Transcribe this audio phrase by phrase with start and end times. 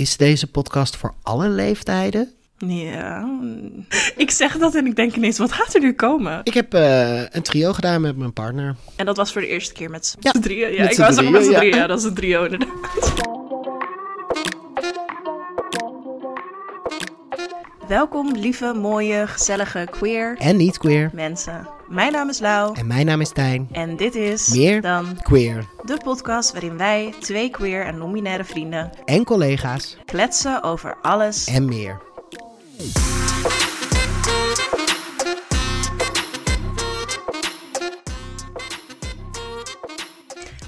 [0.00, 2.32] Is deze podcast voor alle leeftijden?
[2.58, 3.38] Ja,
[4.16, 6.40] ik zeg dat en ik denk ineens, wat gaat er nu komen?
[6.42, 8.76] Ik heb eh, een trio gedaan met mijn partner.
[8.96, 10.72] En dat was voor de eerste keer met z'n Ja, drieën.
[10.72, 11.58] Ja, ik was ook met z'n ja.
[11.58, 11.76] drieën.
[11.76, 12.68] Ja, dat is een trio inderdaad.
[17.88, 21.10] Welkom, lieve, mooie, gezellige, queer En niet queer.
[21.14, 21.68] mensen.
[21.90, 23.68] Mijn naam is Lau En mijn naam is Tijn.
[23.72, 25.64] en dit is Meer dan Queer.
[25.84, 29.96] de podcast waarin wij, twee queer en non-binaire vrienden, En collega's.
[30.04, 32.00] kletsen over alles En meer.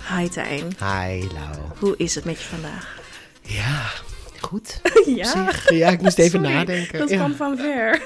[0.08, 1.56] Hi Tijn, Hi, Lau.
[1.78, 3.00] hoe is het met je vandaag?
[3.42, 3.90] Ja,
[4.40, 4.80] goed.
[5.06, 6.98] Ja, ja, ik moest even Sorry, nadenken.
[6.98, 7.16] dat ja.
[7.16, 8.02] kwam van ver.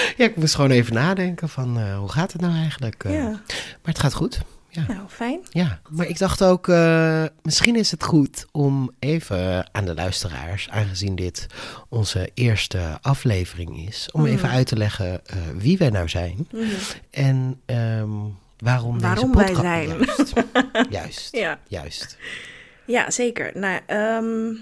[0.18, 3.04] ja, ik moest gewoon even nadenken van eh, hoe gaat het nou eigenlijk?
[3.04, 3.12] eh?
[3.14, 3.28] Ja.
[3.30, 3.40] Maar
[3.82, 4.40] het gaat goed.
[4.68, 4.84] Ja.
[4.88, 5.40] Nou, fijn.
[5.50, 10.68] Ja, maar ik dacht ook, eh, misschien is het goed om even aan de luisteraars,
[10.70, 11.46] aangezien dit
[11.88, 15.20] onze eerste aflevering is, om even uit te leggen
[15.56, 16.64] wie wij nou zijn Mhm.
[17.10, 18.08] en ehm,
[18.58, 19.52] waarom, Waarom deze wij
[19.86, 20.28] podcast.
[20.28, 20.48] zijn.
[20.90, 21.58] Juist, juist, Ja.
[21.68, 22.16] juist.
[22.86, 23.50] Ja, zeker.
[23.54, 24.54] Nou, ehm,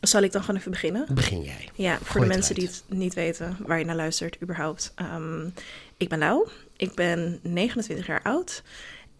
[0.00, 1.06] zal ik dan gewoon even beginnen?
[1.10, 1.68] Begin jij.
[1.74, 4.92] Ja, voor Gooi de mensen die het niet weten waar je naar luistert überhaupt.
[4.94, 5.48] Ehm,
[5.96, 8.62] ik ben Lau, ik ben 29 jaar oud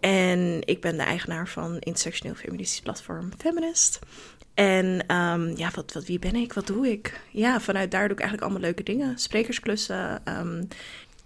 [0.01, 3.99] en ik ben de eigenaar van intersectioneel feministisch platform Feminist.
[4.55, 6.53] En ehm, ja, wat, wat, wie ben ik?
[6.53, 7.21] Wat doe ik?
[7.31, 9.19] Ja, vanuit daar doe ik eigenlijk allemaal leuke dingen.
[9.19, 10.21] Sprekersklussen.
[10.25, 10.63] ehm,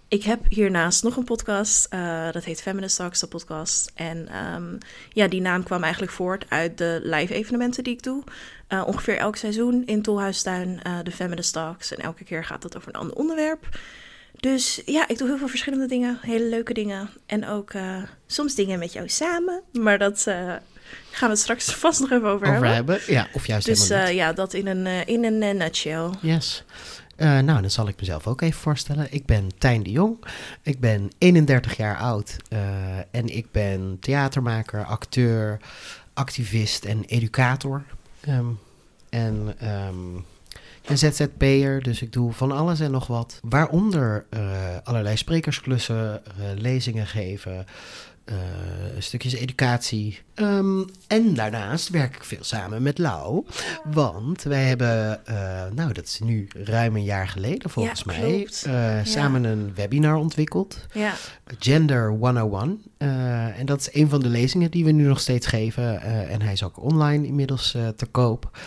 [0.07, 3.91] ik heb hiernaast nog een podcast, eh, dat heet Feminist Talks, de podcast.
[3.95, 4.27] En
[5.09, 8.23] ja, die naam kwam eigenlijk voort uit de live evenementen die ik doe.
[8.69, 11.95] Eh, ongeveer elk seizoen in Tolhuistuin, eh de Feminist Talks.
[11.95, 13.79] En elke keer gaat het over een ander onderwerp.
[14.39, 17.09] Dus ja, ik doe heel veel verschillende dingen, hele leuke dingen.
[17.25, 17.95] En ook eh,
[18.27, 19.61] soms dingen met jou samen.
[19.71, 20.61] Maar dat gaan
[21.19, 22.73] we het straks vast nog even over, Over hebben.
[22.95, 24.07] hebben, ja, of juist Dus niet.
[24.09, 26.09] ja, dat in een, in een nutshell.
[26.21, 26.63] Yes.
[27.17, 29.07] Nou, dan zal ik mezelf ook even voorstellen.
[29.09, 30.25] Ik ben Tijn de Jong.
[30.63, 32.35] Ik ben 31 jaar oud.
[33.11, 35.59] en ik ben theatermaker, acteur,
[36.13, 37.83] activist en educator.
[38.21, 38.45] Ehm,
[39.09, 39.55] en
[40.81, 43.39] ik ben ZZP'er, dus ik doe van alles en nog wat.
[43.43, 44.41] Waaronder eh,
[44.83, 47.65] allerlei sprekersklussen, eh, lezingen geven,
[48.97, 50.19] stukjes educatie.
[50.33, 53.45] Ehm, en daarnaast werk ik veel samen met Lau.
[53.83, 55.35] Want wij hebben, eh,
[55.75, 60.15] nou dat is nu ruim een jaar geleden volgens Ja, mij, eh, samen een webinar
[60.15, 60.85] ontwikkeld.
[60.93, 61.13] Ja,
[61.59, 62.81] Gender 101.
[62.97, 66.01] Eh, en dat is een van de lezingen die we nu nog steeds geven.
[66.01, 68.57] eh, en hij is ook online inmiddels eh, te koop.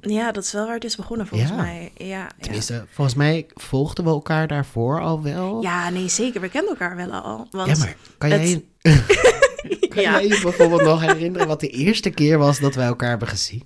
[0.00, 1.56] Ja, dat is wel waar het is begonnen volgens Ja.
[1.56, 1.92] mij.
[1.96, 2.26] Ja, ja.
[2.40, 5.62] Tenminste, volgens mij volgden we elkaar daarvoor al wel.
[5.62, 6.40] ja, nee, zeker.
[6.40, 7.46] We kennen elkaar wel al.
[7.50, 8.64] Want Ja, maar kan het- jij,
[9.94, 10.10] kan ja.
[10.10, 13.62] jij je bijvoorbeeld nog herinneren wat de eerste keer was dat wij elkaar hebben gezien?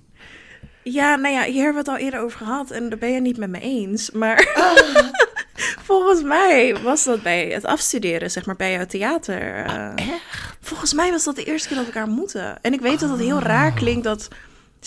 [0.83, 3.21] Ja, nou ja, hier hebben we het al eerder over gehad en daar ben je
[3.21, 4.11] niet met me eens.
[4.11, 5.09] Maar Ah.
[5.89, 9.55] volgens mij was dat bij het afstuderen, zeg maar, bij jouw theater.
[9.65, 10.57] eh, Ah, Echt?
[10.61, 12.61] volgens mij was dat de eerste keer dat we elkaar moeten.
[12.61, 14.27] En ik weet dat het heel raar klinkt dat,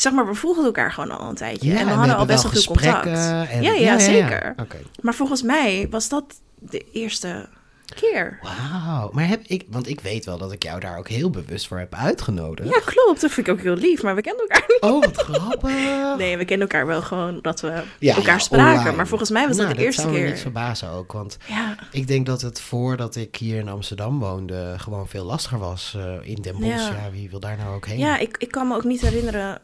[0.01, 1.75] zeg maar, we volgden elkaar gewoon al een tijdje.
[1.75, 3.07] en we hadden al best wel veel contact.
[3.07, 4.55] En, Ja, ja, zeker.
[5.01, 6.25] Maar volgens mij was dat
[6.59, 7.49] de eerste
[7.95, 8.39] keer.
[8.43, 9.11] Wauw.
[9.13, 11.79] Maar heb ik, want ik weet wel dat ik jou daar ook heel bewust voor
[11.79, 12.69] heb uitgenodigd.
[12.69, 13.21] Ja, klopt.
[13.21, 14.81] Dat vind ik ook heel lief, maar we kennen elkaar niet.
[14.81, 16.17] Oh, wat grappig.
[16.17, 18.79] Nee, we kennen elkaar wel gewoon dat we Ja, elkaar ja, spraken.
[18.79, 18.97] online.
[18.97, 20.29] Maar volgens mij was Nou, dat de eerste Dat zou me keer.
[20.33, 24.75] niks verbazen ook, want Ja, ik denk dat het voordat ik hier in Amsterdam woonde
[24.77, 26.89] gewoon veel lastiger was eh, in Den Bosch.
[26.89, 27.05] Ja.
[27.05, 27.11] Ja.
[27.13, 27.99] wie wil daar nou ook heen?
[27.99, 29.61] ja ik, ik kan me ook niet herinneren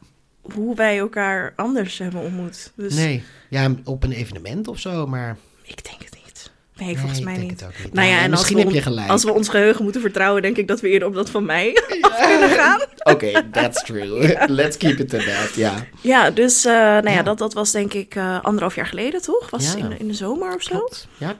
[0.52, 2.72] hoe wij elkaar anders hebben ontmoet.
[2.76, 6.50] Dus Nee, ja, op een evenement of zo, maar ik denk het niet.
[6.76, 7.60] Nee, Nee, volgens ik mij denk niet.
[7.60, 7.92] het ook niet.
[7.92, 9.08] Nou ja, en als misschien we, heb je gelijk.
[9.08, 11.74] als we ons geheugen moeten vertrouwen, denk ik dat we eerder op dat van mij
[12.00, 12.80] af kunnen gaan.
[13.02, 14.36] Oké, that's true.
[14.60, 15.74] Let's keep it to that, ja.
[16.00, 17.22] Ja, dus uh, nou ja, Ja.
[17.22, 19.50] Dat, dat was denk ik uh, anderhalf jaar geleden, toch?
[19.50, 19.78] Was Ja.
[19.78, 20.76] in, de- in de zomer of zo.
[20.78, 21.08] Klopt.
[21.16, 21.36] Ja,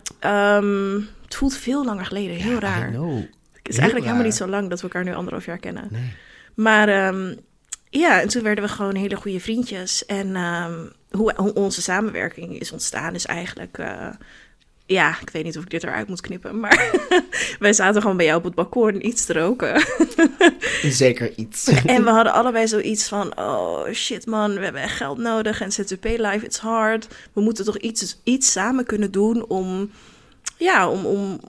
[0.58, 2.88] Um, het voelt veel langer geleden, heel Ja, I raar.
[2.90, 3.16] know.
[3.16, 5.88] Het is Heel eigenlijk helemaal niet zo lang dat we elkaar nu anderhalf jaar kennen.
[5.90, 6.12] Nee.
[6.54, 7.38] Maar um,
[7.98, 10.06] ja, en toen werden we gewoon hele goede vriendjes.
[10.06, 13.78] En um, hoe, hoe, onze samenwerking is ontstaan is eigenlijk...
[13.78, 14.08] Uh,
[14.86, 16.90] ja, ik weet niet of ik dit eruit moet knippen, maar
[17.58, 19.84] wij zaten gewoon bij jou op het balkon iets te roken.
[20.82, 21.66] Zeker iets.
[21.66, 25.72] en we hadden allebei zoiets van, oh shit man, we hebben echt geld nodig en
[25.72, 27.08] ZZP life, it's hard.
[27.32, 29.90] We moeten toch iets, iets samen kunnen doen om,
[30.56, 31.40] ja, om, om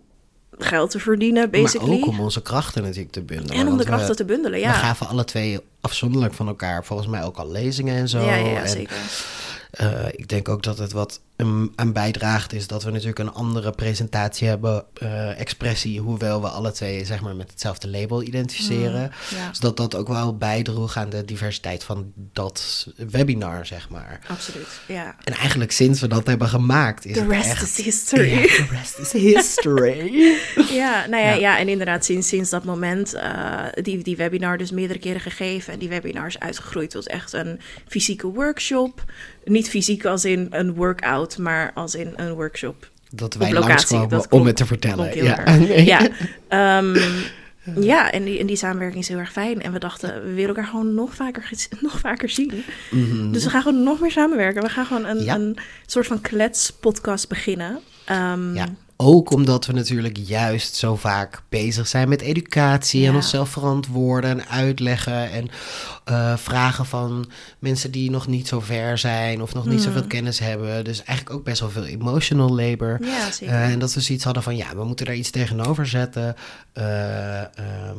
[0.58, 1.90] geld te verdienen, basically.
[1.90, 3.56] Maar ook om onze krachten natuurlijk te bundelen.
[3.56, 4.72] en om de krachten we, te bundelen, ja.
[4.72, 8.20] We gaven alle twee afzonderlijk van elkaar volgens mij ook al lezingen en zo.
[8.20, 8.98] ja, ja, ja en, zeker.
[9.82, 13.34] Uh, ik denk ook dat het wat um, aan bijdraagt, is dat we natuurlijk een
[13.34, 19.02] andere presentatie hebben, uh, expressie, hoewel we alle twee zeg maar met hetzelfde label identificeren.
[19.02, 19.50] Mm, ja.
[19.50, 24.20] Dus dat dat ook wel bijdroeg aan de diversiteit van dat webinar, zeg maar.
[24.28, 25.16] Absoluut, ja.
[25.24, 27.78] En eigenlijk sinds we dat hebben gemaakt, is The rest echt...
[27.78, 28.30] is history.
[28.30, 30.04] Ja, the rest is history.
[30.70, 31.36] Ja, nou ja, Ja.
[31.40, 31.58] ja.
[31.58, 35.74] en inderdaad, sinds, sinds dat moment, eh, die, die webinar dus meerdere keren gegeven.
[35.74, 39.04] En die webinar is uitgegroeid tot echt een fysieke workshop.
[39.44, 42.90] Niet fysiek als in een workout, maar als in een workshop.
[43.10, 45.24] dat wij locatie, dat om het te vertellen.
[45.24, 45.44] Ja.
[45.92, 46.10] Ja,
[46.48, 46.98] ehm,
[47.80, 49.62] ja en, die, en die samenwerking is heel erg fijn.
[49.62, 51.50] En we dachten, we willen elkaar gewoon nog vaker,
[51.82, 52.64] nog vaker zien.
[52.92, 53.32] Mhm.
[53.32, 54.62] Dus we gaan gewoon nog meer samenwerken.
[54.62, 55.36] We gaan gewoon een, Ja.
[55.36, 57.80] een soort van kletspodcast beginnen.
[58.06, 58.66] Ehm, Ja,
[58.98, 63.16] ook omdat we natuurlijk juist zo vaak bezig zijn met educatie en Ja.
[63.16, 65.50] onszelf verantwoorden en uitleggen en
[66.06, 69.84] eh, vragen van mensen die nog niet zo ver zijn of nog niet Mm.
[69.84, 70.84] zoveel kennis hebben.
[70.84, 72.98] Dus eigenlijk ook best wel veel emotional labor.
[73.06, 73.54] Ja, zeker.
[73.56, 76.36] Eh, en dat we zoiets hadden van, ja, we moeten daar iets tegenover zetten.
[76.74, 77.98] eh, ehm,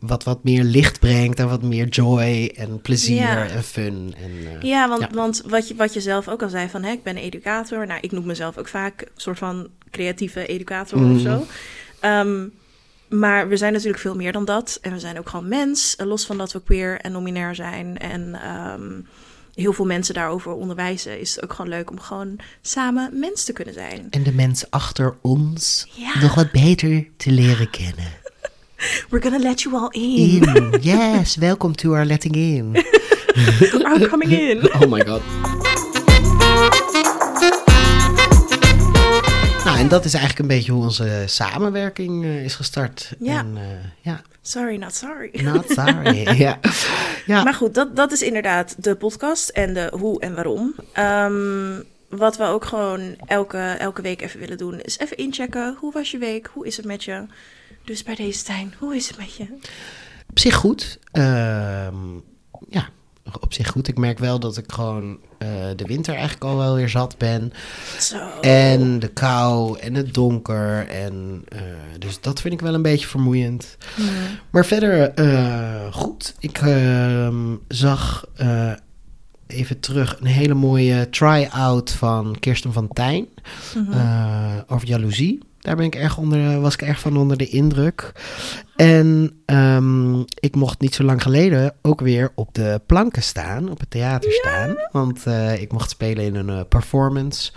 [0.00, 3.46] wat wat meer licht brengt en wat meer joy en plezier Ja.
[3.46, 4.14] en fun.
[4.22, 7.02] En, Ja, want, want wat, je, wat je zelf ook al zei van, hè, ik
[7.02, 7.86] ben een educator.
[7.86, 11.14] Nou, ik noem mezelf ook vaak een soort van creatieve educator Mhm.
[11.14, 11.46] of zo.
[12.00, 12.46] Ehm,
[13.08, 14.78] maar we zijn natuurlijk veel meer dan dat.
[14.82, 17.98] En we zijn ook gewoon mens, eh, los van dat we queer en nominair zijn.
[17.98, 19.00] En ehm,
[19.54, 21.20] heel veel mensen daarover onderwijzen.
[21.20, 24.06] Is het ook gewoon leuk om gewoon samen mens te kunnen zijn.
[24.10, 26.20] En de mens achter ons Ja.
[26.20, 28.12] nog wat beter te leren kennen.
[29.10, 30.42] We're gonna let you all in.
[30.54, 30.78] In.
[30.80, 32.72] Yes, welcome to our letting in.
[33.98, 34.58] We're coming in.
[34.82, 35.22] Oh my god.
[39.78, 43.12] En dat is eigenlijk een beetje hoe onze samenwerking eh, is gestart.
[43.18, 43.38] Ja.
[43.38, 43.62] En, eh,
[44.00, 45.30] ja, Sorry, not sorry.
[45.42, 46.16] not sorry.
[46.44, 46.58] ja.
[47.26, 47.42] ja.
[47.42, 50.74] Maar goed, dat, dat is inderdaad de podcast en de hoe en waarom.
[50.92, 55.76] Ehm, wat we ook gewoon elke, elke week even willen doen, is even inchecken.
[55.78, 56.50] Hoe was je week?
[56.52, 57.26] Hoe is het met je?
[57.84, 59.46] Dus bij deze Stijn, hoe is het met je?
[60.30, 60.98] op zich goed.
[61.12, 61.96] Ehm,
[62.68, 62.88] ja,
[63.40, 63.88] op zich goed.
[63.88, 67.52] Ik merk wel dat ik gewoon eh, de winter eigenlijk al wel weer zat ben.
[68.00, 68.16] Zo.
[68.40, 70.88] En de kou en het donker.
[70.88, 71.60] En, eh,
[71.98, 73.76] dus dat vind ik wel een beetje vermoeiend.
[74.50, 76.34] Maar verder eh, goed.
[76.38, 78.24] Ik ehm, zag
[79.48, 83.26] even terug een hele mooie try-out van Kirsten van Tijn.
[83.90, 85.38] Eh, over jaloezie.
[85.58, 88.12] Daar ben ik erg onder, was ik erg van onder de indruk.
[88.76, 93.80] En ehm, ik mocht niet zo lang geleden ook weer op de planken staan, op
[93.80, 94.76] het theater staan.
[94.92, 97.52] Want eh, ik mocht spelen in een eh, performance.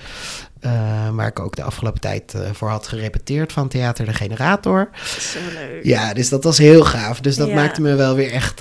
[0.59, 4.89] eh, waar ik ook de afgelopen tijd voor had gerepeteerd van Theater de Generator.
[5.19, 5.83] Zo leuk.
[5.83, 7.19] Ja, dus dat was heel gaaf.
[7.19, 7.53] Dus dat Ja.
[7.55, 8.59] maakte me wel weer echt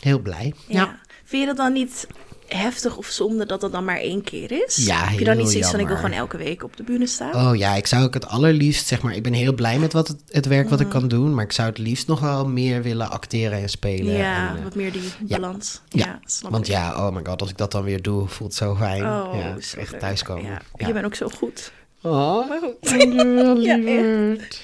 [0.00, 0.54] heel blij.
[0.66, 0.98] Ja.
[1.24, 2.06] Vind je dat dan niet
[2.54, 4.76] heftig of zonde dat dat dan maar één keer is?
[4.76, 7.06] Ja, Heb je dan niet zoiets van, ik wil gewoon elke week op de bühne
[7.06, 7.46] staan?
[7.48, 10.08] Oh ja, ik zou ook het allerliefst, zeg maar, ik ben heel blij met wat
[10.08, 10.98] het, het werk wat ik Mhm.
[10.98, 14.12] kan doen, maar ik zou het liefst nog wel meer willen acteren en spelen.
[14.16, 15.38] ja, en, eh, wat meer die ja.
[15.40, 15.80] balans.
[15.88, 16.04] Ja.
[16.06, 16.72] Ja, snap want ik.
[16.72, 19.02] ja, oh my god, als ik dat dan weer doe, voelt het zo fijn.
[19.04, 20.58] Oh, ja, is echt thuiskomen.
[20.76, 21.72] Je bent ook zo goed.
[22.02, 22.50] Oh,
[22.80, 23.84] dankjewel, Ja, echt.
[23.84, 24.60] lieverd.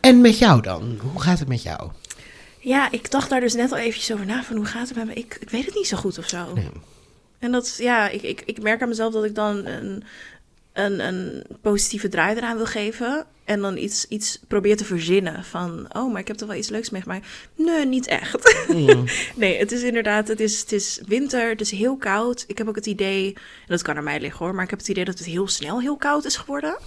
[0.00, 0.98] En met jou dan?
[1.12, 1.90] Hoe gaat het met jou?
[2.62, 5.06] Ja, ik dacht daar dus net al eventjes over na van hoe gaat het met
[5.06, 5.14] me?
[5.14, 6.52] Ik, ik weet het niet zo goed of zo.
[6.54, 6.70] Nee.
[7.38, 10.04] En dat, ja, ik, ik, ik merk aan mezelf dat ik dan een,
[10.72, 13.26] een, een positieve draai eraan wil geven.
[13.44, 16.68] En dan iets, iets probeer te verzinnen van, oh, maar ik heb toch wel iets
[16.68, 17.26] leuks meegemaakt.
[17.54, 18.64] Nee, niet echt.
[18.68, 19.04] Mm.
[19.36, 22.44] nee, het is inderdaad, het is, het is winter, het is heel koud.
[22.46, 24.78] Ik heb ook het idee, en dat kan aan mij liggen hoor, maar ik heb
[24.78, 26.78] het idee dat het heel snel heel koud is geworden.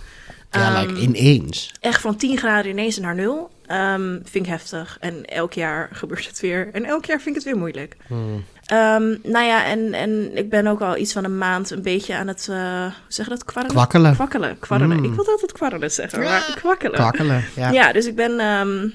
[0.52, 1.72] Ja, Ehm, like ineens.
[1.80, 3.52] echt van 10 graden ineens naar nul.
[3.68, 4.98] Ehm, vind ik heftig.
[5.00, 6.70] En elk jaar gebeurt het weer.
[6.72, 7.96] En elk jaar vind ik het weer moeilijk.
[8.08, 8.44] Mm.
[8.66, 12.16] Ehm, nou ja, en, en ik ben ook al iets van een maand een beetje
[12.16, 13.76] aan het, eh hoe zeg dat, kwarrelen?
[13.76, 14.14] Kwakkelen.
[14.14, 14.98] Kwakkelen, kwarrelen.
[14.98, 15.04] Mm.
[15.04, 16.94] Ik wil altijd kwarrelen zeggen, maar kwakkelen.
[16.94, 17.70] Kwakkelen, ja.
[17.72, 18.88] Ja, dus ik ben, ehm,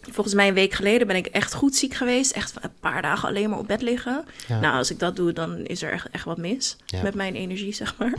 [0.00, 2.32] volgens mij een week geleden ben ik echt goed ziek geweest.
[2.32, 4.24] Echt een paar dagen alleen maar op bed liggen.
[4.46, 4.60] Ja.
[4.60, 7.02] Nou, als ik dat doe, dan is er echt, echt wat mis Ja.
[7.02, 8.12] met mijn energie, zeg maar.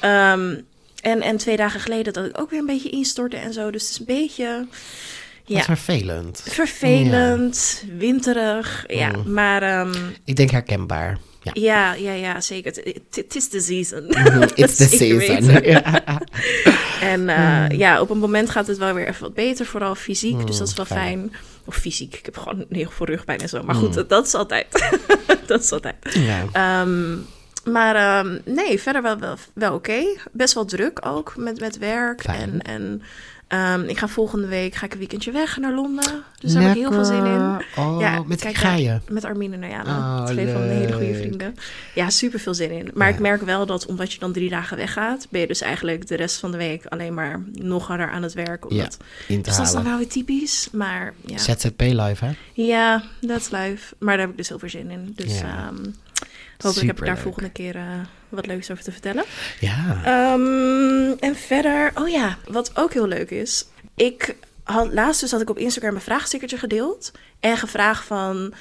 [1.02, 3.70] En, en twee dagen geleden dat ik ook weer een beetje instortte en zo.
[3.70, 4.66] Dus het is een beetje...
[5.46, 6.42] Wat Ja, vervelend.
[6.48, 8.84] vervelend, winterig.
[8.86, 9.32] Ja, Mm.
[9.32, 9.92] maar ehm,
[10.24, 11.18] Ik denk herkenbaar.
[11.42, 11.50] Ja.
[11.54, 12.72] ja, ja, ja, zeker.
[13.10, 14.04] Het- is de season.
[14.54, 15.62] It's the Zeker season.
[17.00, 20.34] En eh, ja, op een moment gaat het wel weer even wat beter, vooral fysiek.
[20.34, 20.98] Mm, dus dat is wel fijn.
[21.30, 21.32] fijn.
[21.64, 22.14] Of fysiek.
[22.16, 23.62] Ik heb gewoon heel veel rugpijn en zo.
[23.62, 23.94] Maar goed, Mm.
[23.94, 24.66] dat, dat is altijd.
[25.46, 25.96] dat is altijd.
[26.10, 26.44] Ja.
[26.52, 27.16] Ehm,
[27.64, 30.02] maar ehm, nee, verder wel, wel, wel oké.
[30.32, 32.20] Best wel druk ook met, met werk.
[32.20, 32.62] Fijn.
[32.62, 33.02] En, en
[33.50, 36.22] Ehm, ik ga volgende week ga ik een weekendje weg naar Londen.
[36.40, 37.62] Dus daar heb ik heel veel zin in.
[37.76, 38.92] Oh, Ja, met wie kijk, ga ja.
[38.92, 39.12] je?
[39.12, 40.18] Met Armin en Ayana.
[40.20, 41.54] Oh, twee van mijn hele goede vrienden.
[41.94, 42.90] Ja, super veel zin in.
[42.94, 43.14] Maar Ja.
[43.14, 46.16] ik merk wel dat omdat je dan drie dagen weggaat, ben je dus eigenlijk de
[46.16, 48.64] rest van de week alleen maar nog harder aan het werk.
[48.68, 48.98] Ja, Omdat...
[49.26, 50.68] te Dus dat is dan wel weer typisch.
[50.72, 52.30] Maar ja, ZZP live, hè?
[52.52, 53.94] ja that's life.
[53.98, 55.12] Maar daar heb ik dus heel veel zin in.
[55.14, 55.70] Dus Ja.
[56.62, 57.82] Hopelijk heb ik daar volgende keer eh,
[58.28, 59.24] wat leuks over te vertellen.
[59.60, 60.00] Ja.
[60.04, 63.66] Ehm, en verder, oh ja, wat ook heel leuk is.
[63.96, 68.52] Ik had laatst dus had ik op Instagram een vraagstickertje gedeeld en gevraagd van.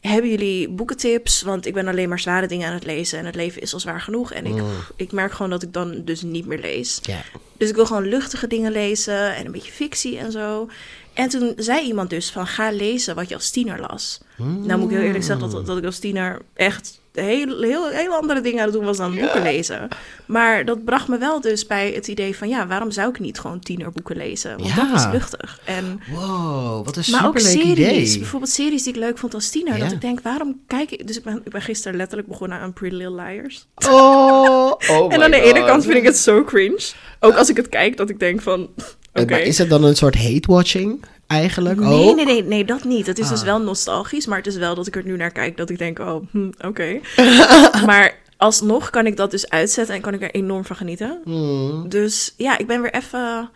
[0.00, 1.42] Hebben jullie boekentips?
[1.42, 3.80] Want ik ben alleen maar zware dingen aan het lezen en het leven is al
[3.80, 4.32] zwaar genoeg.
[4.32, 4.70] En ik, Mm.
[4.96, 6.98] ik merk gewoon dat ik dan dus niet meer lees.
[7.02, 7.20] ja.
[7.58, 10.68] Dus ik wil gewoon luchtige dingen lezen en een beetje fictie en zo.
[11.12, 14.20] En toen zei iemand dus van ga lezen wat je als tiener las.
[14.36, 18.12] Nou moet ik heel eerlijk zeggen dat, dat ik als tiener echt heel, heel, heel
[18.12, 19.88] andere dingen aan het doen was dan boeken lezen.
[20.26, 23.38] Maar dat bracht me wel dus bij het idee van ja, waarom zou ik niet
[23.40, 24.56] gewoon tienerboeken lezen?
[24.58, 24.88] Want Ja.
[24.90, 25.60] dat is luchtig.
[25.64, 28.18] En, Wow, wat een maar ook series, idee.
[28.18, 29.78] bijvoorbeeld series die ik leuk vond als tiener.
[29.78, 31.06] Dat ik denk, waarom kijk ik...
[31.06, 33.66] Dus ik ben, ik ben gisteren letterlijk begonnen aan Pretty Little Liars.
[33.88, 36.90] Oh, oh en aan de ene kant vind ik het zo cringe.
[37.20, 38.68] Ook als ik het kijk, dat ik denk van...
[39.12, 39.30] Oké.
[39.30, 41.04] Maar is het dan een soort hate-watching
[41.40, 41.80] eigenlijk?
[41.80, 42.16] Nee, ook?
[42.16, 43.06] nee, nee, nee, dat niet.
[43.06, 43.44] Het is dus Ah.
[43.44, 45.98] wel nostalgisch, maar het is wel dat ik er nu naar kijk dat ik denk,
[45.98, 47.00] oh, hm, oké.
[47.86, 51.18] maar alsnog kan ik dat dus uitzetten en kan ik er enorm van genieten.
[51.24, 53.50] Hmm, Dus ja, ik ben weer even,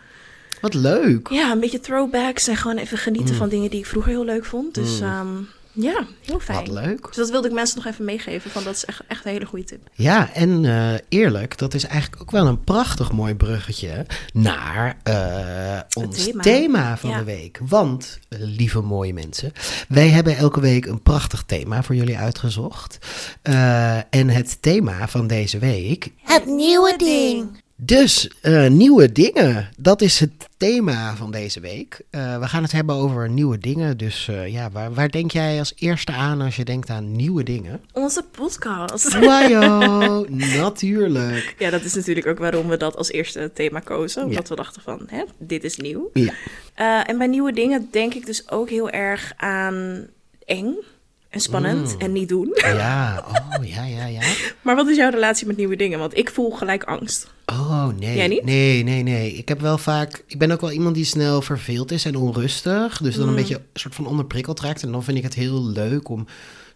[0.61, 1.27] wat leuk.
[1.31, 3.37] ja, een beetje throwbacks en gewoon even genieten Mm.
[3.39, 4.73] van dingen die ik vroeger heel leuk vond.
[4.75, 5.27] Dus ehm,
[5.71, 6.57] ja, heel fijn.
[6.57, 7.05] Wat leuk.
[7.05, 9.45] Dus dat wilde ik mensen nog even meegeven, van dat is echt, echt een hele
[9.45, 9.89] goede tip.
[9.93, 15.79] Ja, en eh, eerlijk, dat is eigenlijk ook wel een prachtig mooi bruggetje naar eh,
[16.03, 16.41] ons thema.
[16.41, 16.97] thema.
[16.97, 17.17] van Ja.
[17.17, 17.59] de week.
[17.67, 19.51] Want, lieve mooie mensen,
[19.87, 22.97] wij hebben elke week een prachtig thema voor jullie uitgezocht.
[23.41, 27.61] Eh, en het thema van deze week Het nieuwe ding.
[27.81, 32.01] Dus eh, nieuwe dingen, dat is het thema van deze week.
[32.09, 33.97] Eh, we gaan het hebben over nieuwe dingen.
[33.97, 37.43] Dus eh, ja, waar, waar denk jij als eerste aan als je denkt aan nieuwe
[37.43, 37.81] dingen?
[37.93, 39.19] Onze podcast.
[39.19, 40.25] Wajo,
[40.61, 41.55] natuurlijk.
[41.57, 44.23] Ja, dat is natuurlijk ook waarom we dat als eerste thema kozen.
[44.23, 44.55] Omdat Ja.
[44.55, 46.09] we dachten van, hè, dit is nieuw.
[46.13, 50.07] Ja, en bij nieuwe dingen denk ik dus ook heel erg aan
[50.45, 50.73] eng
[51.29, 51.99] en spannend Mm.
[52.01, 52.51] en niet doen.
[52.55, 53.23] ja,
[53.57, 54.21] oh ja, ja, ja.
[54.61, 55.99] Maar wat is jouw relatie met nieuwe dingen?
[55.99, 57.27] Want ik voel gelijk angst.
[57.51, 58.43] Oh nee, Jij niet?
[58.43, 59.33] nee, nee, nee.
[59.33, 62.97] Ik heb wel vaak, ik ben ook wel iemand die snel verveeld is en onrustig.
[63.01, 63.35] Dus dan een Mm.
[63.35, 64.83] beetje een soort van onderprikkeld raakt.
[64.83, 66.25] En dan vind ik het heel leuk om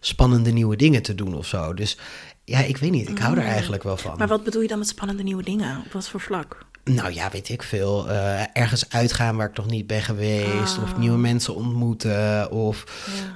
[0.00, 1.74] spannende nieuwe dingen te doen of zo.
[1.74, 1.98] Dus
[2.44, 4.12] ja, ik weet niet, ik hou er eigenlijk wel van.
[4.12, 4.18] Mm.
[4.18, 5.78] Maar wat bedoel je dan met spannende nieuwe dingen?
[5.86, 6.58] Op wat voor vlak?
[6.84, 8.08] Nou ja, weet ik veel.
[8.08, 10.78] Eh, ergens uitgaan waar ik nog niet ben geweest.
[10.82, 10.98] Of Ah.
[10.98, 12.50] nieuwe mensen ontmoeten.
[12.50, 12.84] Of,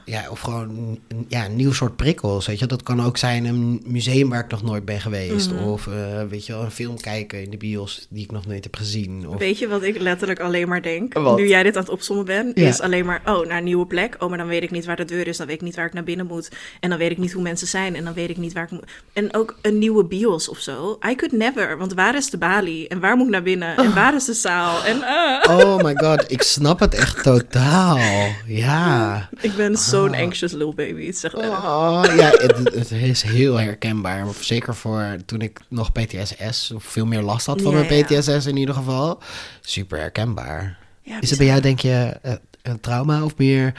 [0.05, 0.21] Ja.
[0.23, 2.47] ja, of gewoon een- ja, een nieuw soort prikkels.
[2.47, 2.67] Weet je?
[2.67, 5.53] Dat kan ook zijn een museum waar ik nog nooit ben geweest.
[5.53, 5.63] Mhm.
[5.65, 8.65] Of eh, weet je wel, een film kijken in de bios die ik nog nooit
[8.65, 9.29] heb gezien.
[9.29, 11.15] Of, Weet je wat ik letterlijk alleen maar denk?
[11.15, 11.37] Wat?
[11.37, 12.69] Nu jij dit aan het opzommen bent, Ja.
[12.69, 14.17] is alleen maar, oh, naar een nieuwe plek.
[14.19, 15.37] Oh, maar dan weet ik niet waar de deur is.
[15.37, 16.51] Dan weet ik niet waar ik naar binnen moet.
[16.81, 17.95] En dan weet ik niet hoe mensen zijn.
[17.97, 18.85] En dan weet ik niet waar ik moet.
[19.13, 20.99] En ook een nieuwe bios of zo.
[21.11, 21.79] I could never.
[21.79, 22.89] Want waar is de balie?
[22.89, 23.77] En waar moet ik naar binnen?
[23.77, 24.85] En waar is de zaal?
[24.85, 25.59] En ah.
[25.59, 27.99] Oh my god, ik snap het echt totaal.
[28.47, 29.29] Ja.
[29.41, 30.21] Ik ben zo'n Ah.
[30.21, 31.07] anxious little baby.
[31.07, 31.35] Het is echt.
[31.35, 34.27] Oh, ja, het, het is heel herkenbaar.
[34.41, 38.19] Zeker voor toen ik nog PTSS, of veel meer last had van Ja, mijn ja.
[38.21, 39.19] PTSS in ieder geval.
[39.61, 40.79] Super herkenbaar.
[41.03, 43.73] Ja, Is het bij jou, denk je, eh, een trauma of meer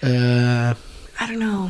[0.00, 0.10] eh,
[1.22, 1.68] I don't know.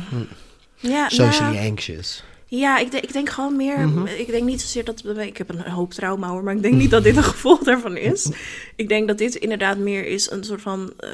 [0.77, 2.23] Ja, socially nou, anxious?
[2.59, 3.79] Ja ik, denk, ik denk gewoon meer.
[3.87, 4.05] Mhm.
[4.07, 5.03] Ik denk niet zozeer dat.
[5.17, 7.97] Ik heb een hoop trauma hoor, maar ik denk niet dat dit een gevolg daarvan
[7.97, 8.29] is.
[8.75, 11.09] Ik denk dat dit inderdaad meer is een soort van eh,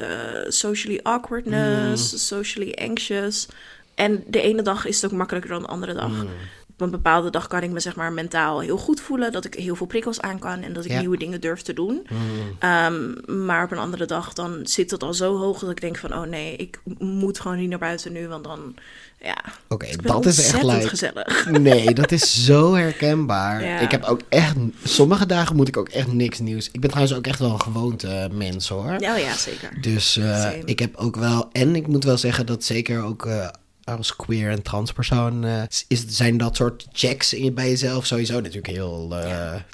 [0.48, 2.18] socially awkwardness, Mm.
[2.18, 3.46] socially anxious.
[3.94, 6.10] En de ene dag is het ook makkelijker dan de andere dag.
[6.10, 6.28] Mm.
[6.72, 9.32] Op een bepaalde dag kan ik me zeg maar mentaal heel goed voelen.
[9.32, 10.98] Dat ik heel veel prikkels aan kan en dat ik Ja.
[10.98, 12.06] nieuwe dingen durf te doen.
[12.10, 12.18] Mm.
[12.58, 13.12] Ehm,
[13.44, 16.12] maar op een andere dag dan zit het al zo hoog dat ik denk van...
[16.14, 18.74] oh nee, ik moet gewoon niet naar buiten nu, want dan...
[19.24, 20.88] Ja, Oké, ben dat is echt like...
[20.88, 21.46] gezellig.
[21.50, 23.64] Nee, dat is zo herkenbaar.
[23.64, 23.78] Ja.
[23.78, 24.54] Ik heb ook echt...
[24.84, 26.68] Sommige dagen moet ik ook echt niks nieuws.
[26.72, 28.96] Ik ben trouwens ook echt wel een gewoonte mens, hoor.
[28.98, 29.80] Ja, ja, zeker.
[29.80, 31.48] Dus eh, ik heb ook wel...
[31.52, 33.26] En ik moet wel zeggen dat zeker ook...
[33.26, 33.48] eh,
[33.84, 38.66] als queer en transpersoon eh, is, zijn dat soort checks in, bij jezelf sowieso natuurlijk
[38.66, 39.14] heel...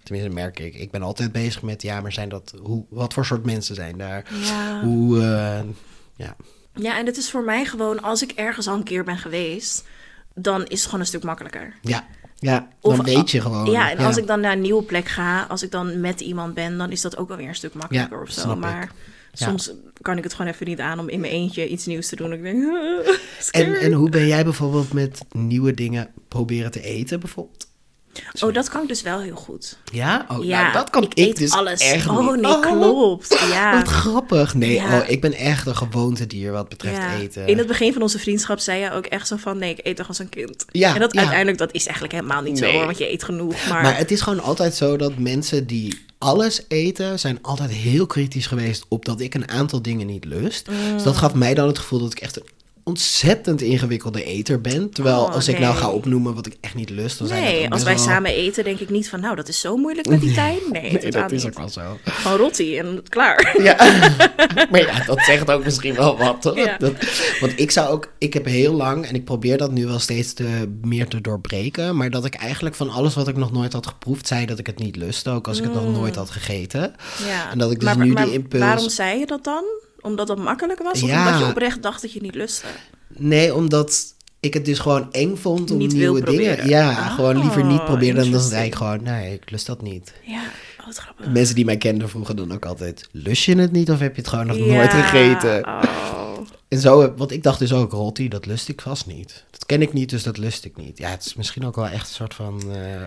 [0.03, 0.75] Tenminste, merk ik.
[0.75, 1.83] Ik ben altijd bezig met...
[1.83, 2.55] Ja, maar zijn dat...
[2.63, 4.25] Hoe, wat voor soort mensen zijn daar?
[4.43, 4.81] Ja.
[4.85, 5.19] Hoe...
[6.17, 6.37] ja.
[6.81, 8.03] Ja, en het is voor mij gewoon...
[8.03, 9.85] als ik ergens al een keer ben geweest...
[10.35, 11.75] dan is het gewoon een stuk makkelijker.
[11.83, 12.07] Ja.
[12.41, 13.71] Ja, Of- dan weet je gewoon.
[13.71, 15.43] ja, en als ik dan naar een nieuwe plek ga...
[15.43, 16.79] als ik dan met iemand ben...
[16.79, 18.51] dan is dat ook wel weer een stuk makkelijker Ja, of zo.
[18.53, 18.59] ik.
[18.59, 18.93] Maar
[19.33, 19.47] Ja.
[19.47, 19.71] soms
[20.03, 20.99] kan ik het gewoon even niet aan...
[20.99, 22.33] om in mijn eentje iets nieuws te doen.
[22.33, 22.63] Ik denk...
[23.51, 27.68] En, en hoe ben jij bijvoorbeeld met nieuwe dingen proberen te eten bijvoorbeeld?
[28.41, 29.79] Oh, dat kan ik dus wel heel goed.
[29.93, 30.27] Ja?
[30.29, 31.81] Oh, ja, nou, dat kan ik, eet dus alles.
[31.81, 33.39] echt oh, nee, klopt.
[33.53, 33.77] Ja.
[33.77, 34.55] Wat grappig.
[34.55, 34.99] Nee, Ja.
[35.01, 37.15] oh, ik ben echt een gewoontedier wat betreft Ja.
[37.17, 37.47] eten.
[37.47, 39.59] In het begin van onze vriendschap zei je ook echt zo van...
[39.59, 40.65] nee, ik eet toch als een kind.
[40.71, 42.85] Ja, en dat uiteindelijk, dat is eigenlijk helemaal niet zo hoor...
[42.85, 43.83] want je eet genoeg, maar...
[43.83, 48.47] Maar het is gewoon altijd zo dat mensen die alles eten, zijn altijd heel kritisch
[48.47, 50.69] geweest op dat ik een aantal dingen niet lust.
[50.95, 52.43] Dus dat gaf mij dan het gevoel dat ik echt een
[52.89, 54.91] ontzettend ingewikkelde eter ben.
[54.91, 57.65] Terwijl Oh, als ik nou ga opnoemen wat ik echt niet lust, dan zijn nee,
[57.67, 59.21] ook als wij wel- samen eten, denk ik niet van...
[59.21, 60.71] nou, dat is zo moeilijk met die tijd.
[60.71, 61.53] Nee, Nee, dat is niet.
[61.53, 61.99] ook wel zo.
[62.05, 63.57] Gewoon rotti en klaar.
[63.63, 63.77] Ja,
[64.71, 66.45] maar ja, dat zegt ook misschien wel wat.
[66.45, 66.59] Hoor.
[66.59, 66.77] Ja.
[66.79, 66.93] Dat,
[67.41, 70.33] want ik zou ook, ik heb heel lang, en ik probeer dat nu wel steeds
[70.33, 73.87] te, meer te doorbreken, maar dat ik eigenlijk van alles wat ik nog nooit had
[73.87, 76.95] geproefd, zei dat ik het niet lustte, ook als ik het nog nooit had gegeten.
[77.27, 77.51] Ja.
[77.51, 79.65] En dat ik dus maar, nu maar die impuls- waarom zei je dat dan?
[80.01, 81.03] Omdat dat makkelijk was?
[81.03, 81.27] Of Ja.
[81.27, 82.67] omdat je oprecht dacht dat je niet lustte?
[83.09, 86.69] Nee, omdat ik het dus gewoon eng vond om Niet nieuwe dingen.
[86.69, 88.31] Ja, Oh, gewoon liever niet proberen.
[88.31, 88.75] Dan zei ik interesting.
[88.77, 90.13] gewoon, nee, ik lust dat niet.
[90.25, 90.43] Ja,
[90.81, 91.27] oh, wat grappig.
[91.27, 94.21] Mensen die mij kenden vroegen dan ook altijd, lust je het niet of heb je
[94.21, 95.65] het gewoon nog Ja, nooit gegeten?
[95.67, 95.83] Oh.
[96.69, 99.45] En zo, want ik dacht dus ook, rotti, dat lust ik vast niet.
[99.51, 100.99] Dat ken ik niet, dus dat lust ik niet.
[100.99, 102.63] Ja, het is misschien ook wel echt een soort van...
[102.73, 103.03] eh,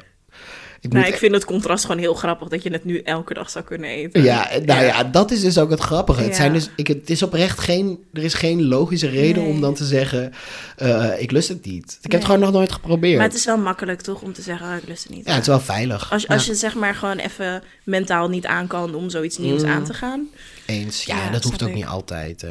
[0.82, 3.34] ik Nou, moet- ik vind het contrast gewoon heel grappig dat je het nu elke
[3.34, 4.24] dag zou kunnen eten.
[4.24, 5.04] Ja, nou ja.
[5.04, 6.22] dat is dus ook het grappige.
[6.24, 9.52] Het, zijn dus, ik, het is oprecht geen, er is geen logische reden Nee.
[9.52, 10.34] om dan te zeggen,
[10.78, 11.98] eh, ik lust het niet.
[12.02, 13.18] Ik heb het gewoon nog nooit geprobeerd.
[13.18, 15.26] Maar het is wel makkelijk toch om te zeggen, oh, ik lust het niet.
[15.26, 16.12] Ja, het is wel veilig.
[16.12, 19.62] Als, als Ja, je zeg maar gewoon even mentaal niet aan kan om zoiets nieuws
[19.64, 19.70] Mm.
[19.70, 20.28] aan te gaan.
[20.66, 21.04] eens.
[21.04, 21.76] Ja, Ja, dat hoeft ook ik.
[21.76, 22.44] niet altijd.
[22.44, 22.50] eh.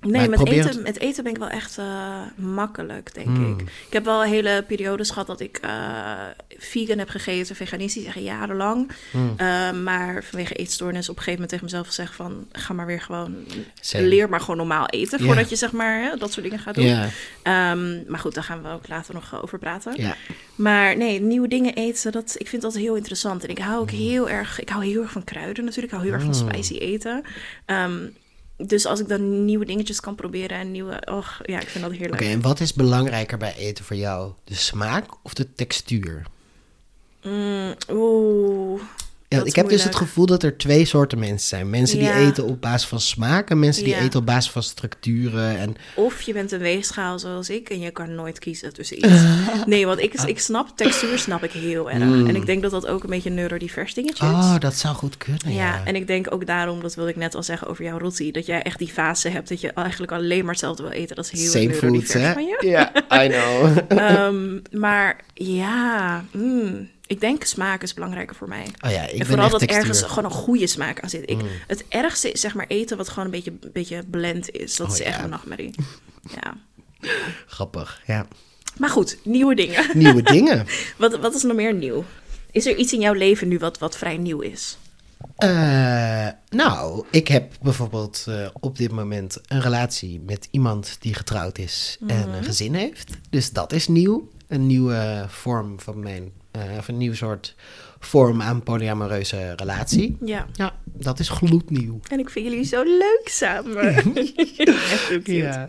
[0.00, 3.52] Nee, met eten, met eten ben ik wel echt eh, makkelijk, denk Mm.
[3.52, 3.60] ik.
[3.60, 5.70] Ik heb wel hele periodes gehad dat ik eh,
[6.58, 8.90] vegan heb gegeten, veganistisch, echt jarenlang.
[9.12, 9.34] Mm.
[9.36, 12.46] Eh, maar vanwege eetstoornis op een gegeven moment tegen mezelf gezegd van...
[12.52, 13.34] ga maar weer gewoon,
[13.80, 14.06] Same.
[14.06, 15.20] leer maar gewoon normaal eten...
[15.20, 17.04] Voordat je zeg maar hè, dat soort dingen gaat doen.
[17.42, 20.14] Ehm, maar goed, daar gaan we ook later nog over praten.
[20.54, 23.44] Maar nee, nieuwe dingen eten, dat, ik vind dat heel interessant.
[23.44, 23.80] En ik hou Mm.
[23.82, 25.92] ook heel erg, ik hou heel erg van kruiden natuurlijk.
[25.92, 27.22] Ik hou heel erg van spicy eten.
[27.64, 27.96] Ehm,
[28.56, 31.92] dus als ik dan nieuwe dingetjes kan proberen en nieuwe, och, ja, ik vind dat
[31.92, 32.22] Oké, heerlijk.
[32.22, 34.32] en wat is belangrijker bij eten voor jou?
[34.44, 36.26] De smaak of de textuur?
[37.22, 38.80] Mm, Oeh,
[39.38, 41.70] Ja, ik heb dus het gevoel dat er twee soorten mensen zijn.
[41.70, 44.00] Mensen die eten op basis van smaak en mensen die Ja.
[44.00, 45.58] eten op basis van structuren.
[45.58, 49.14] En Of je bent een weegschaal zoals ik en je kan nooit kiezen tussen iets.
[49.66, 52.04] Nee, want ik, ik snap, textuur snap ik heel erg.
[52.04, 52.26] Mm.
[52.26, 54.32] En ik denk dat dat ook een beetje een neurodivers dingetje is.
[54.32, 55.40] oh, dat zou goed kunnen.
[55.44, 57.98] Ja, Ja, en ik denk ook daarom, dat wilde ik net al zeggen over jouw
[57.98, 61.16] roti, dat jij echt die fase hebt dat je eigenlijk alleen maar hetzelfde wil eten.
[61.16, 62.32] Dat is heel Same neurodivers hè?
[62.32, 62.56] van je.
[62.60, 62.92] Ja,
[63.24, 63.78] I know.
[64.08, 68.66] Ehm, maar ja, mm, ik denk smaak is belangrijker voor mij.
[68.84, 69.80] Oh ja, ik en vooral dat textuur.
[69.80, 71.30] ergens gewoon een goede smaak aan zit.
[71.30, 71.48] Ik, Mm.
[71.66, 74.76] Het ergste is zeg maar eten wat gewoon een beetje, een beetje blend is.
[74.76, 75.18] Dat Oh is echt ja.
[75.18, 75.74] mijn nachtmerrie.
[76.42, 76.56] Ja.
[77.46, 78.26] Grappig, ja.
[78.76, 79.84] Maar goed, nieuwe dingen.
[79.98, 80.66] Nieuwe dingen.
[80.96, 82.04] Wat, wat is nog meer nieuw?
[82.50, 84.78] Is er iets in jouw leven nu wat, wat vrij nieuw is?
[85.36, 91.58] Eh, nou, ik heb bijvoorbeeld eh, op dit moment een relatie met iemand die getrouwd
[91.58, 93.10] is en een gezin heeft.
[93.30, 94.28] Dus dat is nieuw.
[94.48, 97.54] Een nieuwe vorm van mijn, eh, of een nieuw soort
[97.98, 100.16] vorm aan polyamoreuze relatie.
[100.24, 100.46] Ja.
[100.52, 102.00] Ja, dat is gloednieuw.
[102.08, 103.94] En ik vind jullie zo leuk samen.
[104.56, 105.26] echt.
[105.26, 105.66] Ja.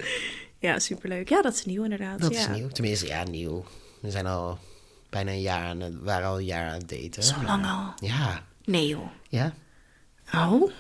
[0.60, 1.30] Ja, superleuk.
[1.30, 2.22] Ja, dat is nieuw inderdaad.
[2.22, 2.40] dat ja.
[2.40, 2.68] is nieuw.
[2.68, 3.66] Tenminste, ja, nieuw.
[4.00, 4.58] We zijn al
[5.10, 7.24] bijna een jaar aan het, waren al een jaar aan het daten.
[7.24, 8.08] Zo lang al?
[8.08, 9.08] Ja, Nee joh.
[9.30, 9.54] ja.
[10.34, 10.72] Oh?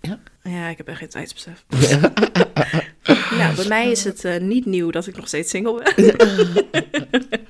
[0.00, 0.18] Ja.
[0.42, 1.64] Ja, ik heb echt geen tijdsbesef.
[3.38, 6.16] nou, bij mij is het eh, niet nieuw dat ik nog steeds single ben.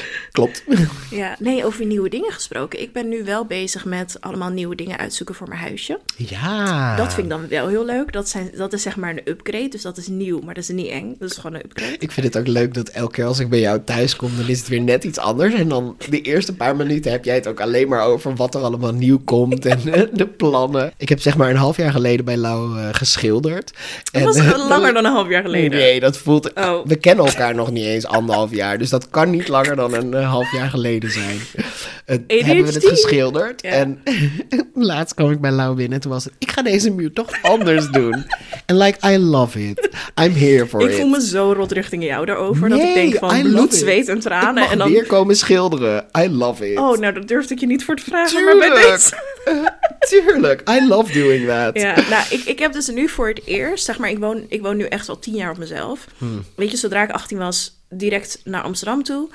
[0.32, 0.64] Klopt.
[1.10, 2.80] ja, nee, over nieuwe dingen gesproken.
[2.80, 6.00] Ik ben nu wel bezig met allemaal nieuwe dingen uitzoeken voor mijn huisje.
[6.16, 6.96] Ja.
[6.96, 8.12] Dat vind ik dan wel heel leuk.
[8.12, 10.68] Dat, zijn, dat is zeg maar een upgrade, dus dat is nieuw, maar dat is
[10.68, 11.16] niet eng.
[11.18, 11.96] Dat is gewoon een upgrade.
[11.98, 14.48] Ik vind het ook leuk dat elke keer als ik bij jou thuis kom, dan
[14.48, 15.54] is het weer net iets anders.
[15.54, 18.60] En dan de eerste paar minuten heb jij het ook alleen maar over wat er
[18.60, 20.92] allemaal nieuw komt en eh, de plannen.
[20.96, 23.72] Ik heb zeg maar een half jaar geleden bij Lau eh, geschilderd.
[24.02, 25.78] Dat En, was eh, langer dan een half jaar geleden.
[25.78, 26.52] Nee, dat voelt...
[26.54, 26.86] Oh.
[26.86, 28.78] We kennen elkaar nog niet eens anderhalf jaar.
[28.78, 31.38] Dus dat kan niet langer dan een eh, half jaar geleden zijn.
[32.06, 33.62] Eh, hebben we het geschilderd.
[33.62, 33.70] Ja.
[33.70, 34.02] En
[34.74, 35.94] laatst kwam ik bij Lau binnen.
[35.94, 36.32] En toen was het...
[36.38, 38.24] Ik ga deze muur toch anders doen.
[38.66, 39.88] En like, I love it.
[40.22, 40.94] I'm here for Ik it.
[40.96, 42.68] voel me zo rot richting jou daarover.
[42.68, 44.54] dat ik denk I van love bloed, zweet en Ik tranen.
[44.54, 46.06] mag En dan, weer komen schilderen.
[46.18, 46.78] I love it.
[46.78, 48.44] oh, nou, dat durfde ik je niet voor te vragen.
[48.44, 48.92] Maar bij Tuurlijk.
[48.92, 49.72] deze.
[50.08, 50.70] Tuurlijk.
[50.70, 51.80] I love doing that.
[51.80, 54.62] Ja, nou, ik, ik heb dus nu voor het eerst, zeg maar, ik woon, ik
[54.62, 56.06] woon nu echt al tien jaar op mezelf.
[56.18, 56.44] Hmm.
[56.56, 59.28] Weet je, zodra ik 18 was, direct naar Amsterdam toe.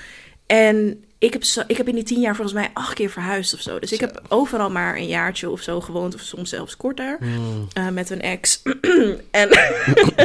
[0.51, 3.53] En ik heb, zo, ik heb in die tien jaar volgens mij acht keer verhuisd
[3.53, 3.79] of zo.
[3.79, 4.05] Dus ik Zo.
[4.05, 6.15] heb overal maar een jaartje of zo gewoond.
[6.15, 7.17] Of soms zelfs korter.
[7.19, 7.67] Hmm.
[7.73, 8.61] eh, met een ex.
[9.31, 9.49] en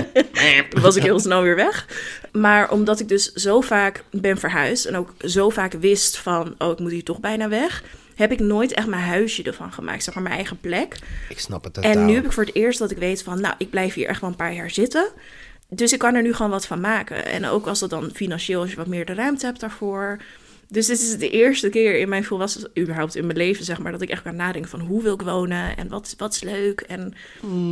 [0.82, 1.86] was ik heel snel weer weg.
[2.32, 4.84] Maar omdat ik dus zo vaak ben verhuisd.
[4.84, 6.54] En ook zo vaak wist van...
[6.58, 7.82] Oh, ik moet hier toch bijna weg.
[8.14, 10.04] Heb ik nooit echt mijn huisje ervan gemaakt.
[10.04, 10.98] Zeg maar mijn eigen plek.
[11.28, 11.92] Ik snap het totaal.
[11.92, 14.08] En nu heb ik voor het eerst dat ik weet van, nou, ik blijf hier
[14.08, 15.08] echt wel een paar jaar zitten.
[15.68, 17.24] Dus ik kan er nu gewoon wat van maken.
[17.26, 20.20] En ook als dat dan financieel, als je wat meer de ruimte hebt daarvoor.
[20.68, 23.92] Dus dit is de eerste keer in mijn volwassen, überhaupt in mijn leven, zeg maar,
[23.92, 26.80] dat ik echt kan nadenken van hoe wil ik wonen en wat, wat is leuk.
[26.80, 27.14] En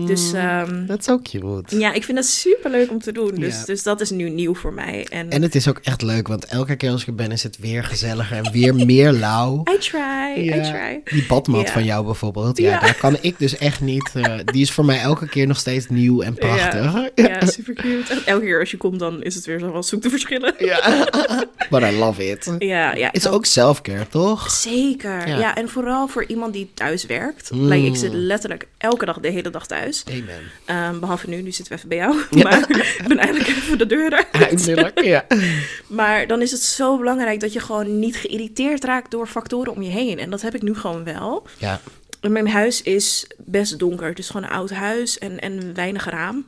[0.06, 1.78] dus ehm, Dat is ook cute.
[1.78, 3.34] ja, ik vind het super leuk om te doen.
[3.34, 3.64] Dus, Ja.
[3.64, 5.06] dus dat is nu nieuw voor mij.
[5.10, 7.42] En, En het is ook echt leuk, want elke keer als ik er ben is
[7.42, 9.62] het weer gezelliger en weer meer lauw.
[9.74, 11.00] I try, I try.
[11.04, 12.80] Die badmat van jou bijvoorbeeld, ja, Ja.
[12.80, 14.10] daar kan ik dus echt niet.
[14.14, 17.08] eh, die is voor mij elke keer nog steeds nieuw en prachtig.
[17.14, 18.22] Ja, super cute.
[18.24, 20.54] Elke keer als je komt, dan is het weer zo wat zoek te verschillen.
[20.58, 21.08] Ja.
[21.70, 22.54] But I love it.
[22.58, 23.06] Ja, ja.
[23.06, 24.50] Het is ook self-care, toch?
[24.50, 25.28] Zeker.
[25.28, 25.38] Ja.
[25.38, 25.54] Ja.
[25.54, 27.50] en vooral voor iemand die thuis werkt.
[27.50, 27.68] Mm.
[27.68, 30.04] Like, ik zit letterlijk elke dag de hele dag thuis.
[30.08, 30.24] Amen.
[30.64, 32.16] Ehm, behalve nu, nu zitten we even bij jou.
[32.30, 32.42] Ja.
[32.42, 34.26] Maar ik ben eigenlijk even de deur uit.
[34.30, 35.24] Eindelijk, ja.
[35.86, 39.82] Maar dan is het zo belangrijk dat je gewoon niet geïrriteerd raakt door factoren om
[39.82, 40.18] je heen.
[40.18, 41.46] En dat heb ik nu gewoon wel.
[41.58, 41.80] Ja,
[42.20, 44.08] En Mijn huis is best donker.
[44.08, 46.46] Het is gewoon een oud huis en, en weinig raam.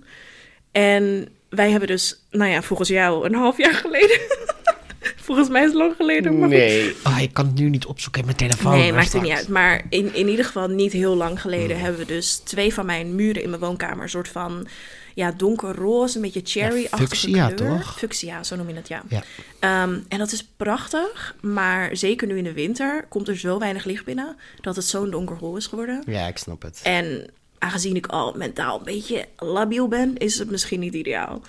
[0.72, 4.20] En wij hebben dus, nou ja, volgens jou een half jaar geleden.
[5.26, 6.38] Volgens mij is het lang geleden.
[6.38, 6.56] Maar goed.
[6.56, 6.96] nee.
[7.04, 8.72] Oh, ik kan het nu niet opzoeken in mijn telefoon.
[8.72, 9.48] Nee, maar maakt het niet uit.
[9.48, 13.14] Maar in, in ieder geval niet heel lang geleden hebben we dus twee van mijn
[13.14, 14.02] muren in mijn woonkamer.
[14.02, 14.66] Een soort van
[15.14, 17.78] ja, donkerroze, een beetje cherry-achtige fuchsia, kleur.
[17.78, 17.98] toch?
[17.98, 19.02] Fuchsia, zo noem je het, ja.
[19.08, 19.22] Ja.
[19.58, 23.84] Ehm, en dat is prachtig, maar zeker nu in de winter komt er zo weinig
[23.84, 26.02] licht binnen dat het zo'n donkerroze is geworden.
[26.06, 26.80] Ja, ik snap het.
[26.82, 31.42] En aangezien ik al mentaal een beetje labiel ben, is het misschien niet ideaal.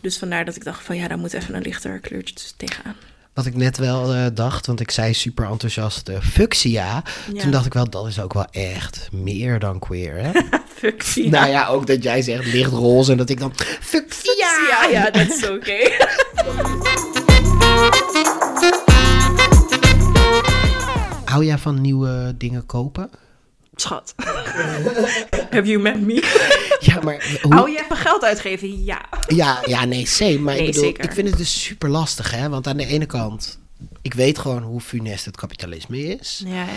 [0.00, 2.96] Dus vandaar dat ik dacht van ja, daar moet even een lichter kleurtje tegenaan.
[3.34, 7.02] Wat ik net wel eh, dacht, want ik zei super enthousiast uh, fuchsia.
[7.32, 7.40] Ja.
[7.40, 10.30] Toen dacht ik wel, dat is ook wel echt meer dan queer, hè?
[10.80, 11.30] Fuchsia.
[11.30, 14.66] Nou ja, ook dat jij zegt lichtroze en dat ik dan fuchsia.
[14.70, 15.78] Ja, ja, dat is oké.
[21.30, 23.10] Hou jij van nieuwe dingen kopen?
[23.76, 24.14] Schat.
[25.50, 26.22] Have you met me?
[26.80, 27.54] Ja, maar hoe...
[27.54, 28.84] Hou je even geld uitgeven?
[28.84, 29.00] Ja.
[29.26, 30.18] Ja, ja, nee, C.
[30.40, 31.04] Maar Nee, ik bedoel, zeker.
[31.04, 32.48] ik vind het dus super lastig, hè?
[32.48, 33.58] Want aan de ene kant,
[34.02, 36.42] ik weet gewoon hoe funest het kapitalisme is.
[36.46, 36.68] Ja, ja.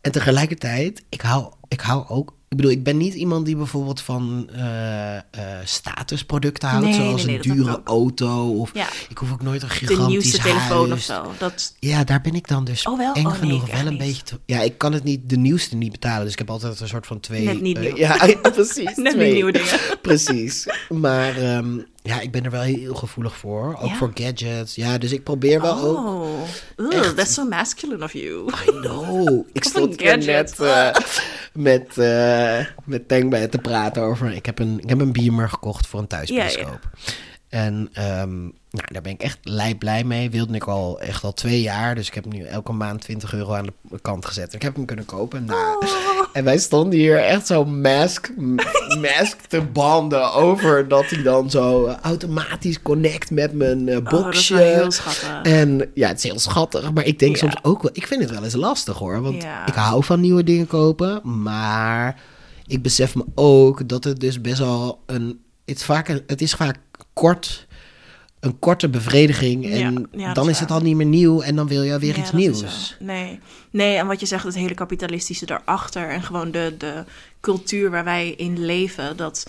[0.00, 2.34] En tegelijkertijd, ik hou, ik hou ook...
[2.52, 5.22] Ik bedoel, ik ben niet iemand die bijvoorbeeld van eh, eh,
[5.64, 6.84] statusproducten houdt.
[6.86, 8.48] Nee, zoals nee, nee, een dure auto.
[8.58, 8.86] Of Ja.
[9.08, 11.32] ik hoef ook nooit een De gigantisch nieuwste telefoon of zo.
[11.38, 13.12] Dat, Ja, daar ben ik dan dus Oh, wel?
[13.14, 13.98] eng Oh, genoeg wel een niet.
[13.98, 14.38] beetje te...
[14.46, 16.22] Ja, ik kan het niet, de nieuwste niet betalen.
[16.22, 17.44] Dus ik heb altijd een soort van twee...
[17.44, 17.96] Net niet nieuw.
[17.96, 18.96] ja, ja, precies.
[18.96, 19.24] net twee.
[19.24, 19.78] niet nieuwe dingen.
[20.02, 20.66] Precies.
[20.88, 23.76] Maar ehm, ja, ik ben er wel heel gevoelig voor.
[23.80, 23.94] Ook Ja?
[23.94, 24.74] voor gadgets.
[24.74, 25.96] Ja, dus ik probeer wel ook...
[25.96, 26.48] Oh,
[26.90, 27.16] Echt.
[27.16, 28.46] that's so masculine of you.
[28.46, 29.44] I know.
[29.52, 30.90] Ik stond hier net eh,
[31.52, 34.32] met, eh met te praten over...
[34.32, 36.90] Ik heb, een, ik heb een Beamer gekocht voor een thuisbioscoop.
[37.52, 40.30] En ehm, nou, daar ben ik echt lijp blij mee.
[40.30, 41.94] Wilde ik al echt al twee jaar.
[41.94, 44.48] Dus ik heb nu elke maand 20 euro aan de kant gezet.
[44.50, 45.44] En ik heb hem kunnen kopen.
[45.44, 45.86] Nou,
[46.32, 48.32] En wij stonden hier echt zo mask,
[49.00, 54.02] mask te banden over dat hij dan zo eh, automatisch connect met mijn eh, Oh,
[54.10, 54.54] boxje.
[54.54, 55.40] wel heel schattig.
[55.42, 57.38] En ja, het is heel schattig, maar ik denk Ja.
[57.40, 59.20] soms ook wel, ik vind het wel eens lastig hoor.
[59.22, 59.66] Want Ja.
[59.66, 62.20] ik hou van nieuwe dingen kopen, maar
[62.66, 65.40] ik besef me ook dat het dus best wel een,
[65.72, 66.76] het is vaak, het is vaak
[67.12, 67.66] kort,
[68.40, 71.40] een korte bevrediging en Ja, ja, dat dan is is het al niet meer nieuw
[71.40, 72.96] en dan wil je weer Ja, iets nieuws.
[73.00, 73.40] Nee.
[73.70, 77.04] nee, en wat je zegt, het hele kapitalistische daarachter en gewoon de, de
[77.40, 79.46] cultuur waar wij in leven, dat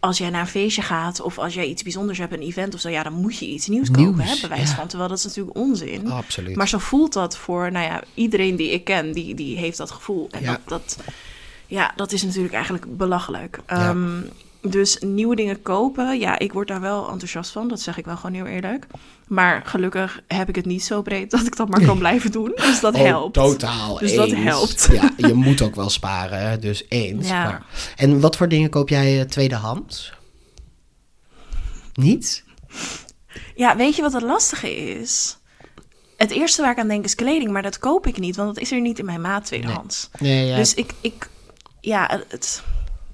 [0.00, 2.80] als jij naar een feestje gaat of als jij iets bijzonders hebt, een event of
[2.80, 4.74] zo, ja, dan moet je iets nieuws kopen, hè, bewijs ja.
[4.74, 4.86] van.
[4.86, 6.10] Terwijl dat is natuurlijk onzin.
[6.10, 6.56] Absoluut.
[6.56, 9.90] Maar zo voelt dat voor, nou ja, iedereen die ik ken, die, die heeft dat
[9.90, 10.28] gevoel.
[10.30, 10.50] En Ja.
[10.50, 10.98] dat, dat,
[11.66, 13.60] ja, dat is natuurlijk eigenlijk belachelijk.
[13.68, 13.94] Ja.
[14.70, 17.68] Dus nieuwe dingen kopen, ja, ik word daar wel enthousiast van.
[17.68, 18.86] Dat zeg ik wel gewoon heel eerlijk.
[19.28, 22.52] Maar gelukkig heb ik het niet zo breed dat ik dat maar kan blijven doen.
[22.56, 23.34] Dus dat Oh, helpt.
[23.34, 23.98] Totaal.
[23.98, 24.44] Dus dat eens.
[24.44, 24.88] helpt.
[24.92, 27.28] Ja, je moet ook wel sparen, dus eens.
[27.28, 27.44] Ja.
[27.44, 30.12] Maar, en wat voor dingen koop jij eh, tweedehands?
[31.94, 32.44] Niet?
[33.54, 35.38] Ja, weet je wat het lastige is?
[36.16, 38.62] Het eerste waar ik aan denk is kleding, maar dat koop ik niet, want dat
[38.64, 40.10] is er niet in mijn maat tweedehands.
[40.18, 41.28] Nee, ja, Dus ik, ik,
[41.80, 42.62] ja, het,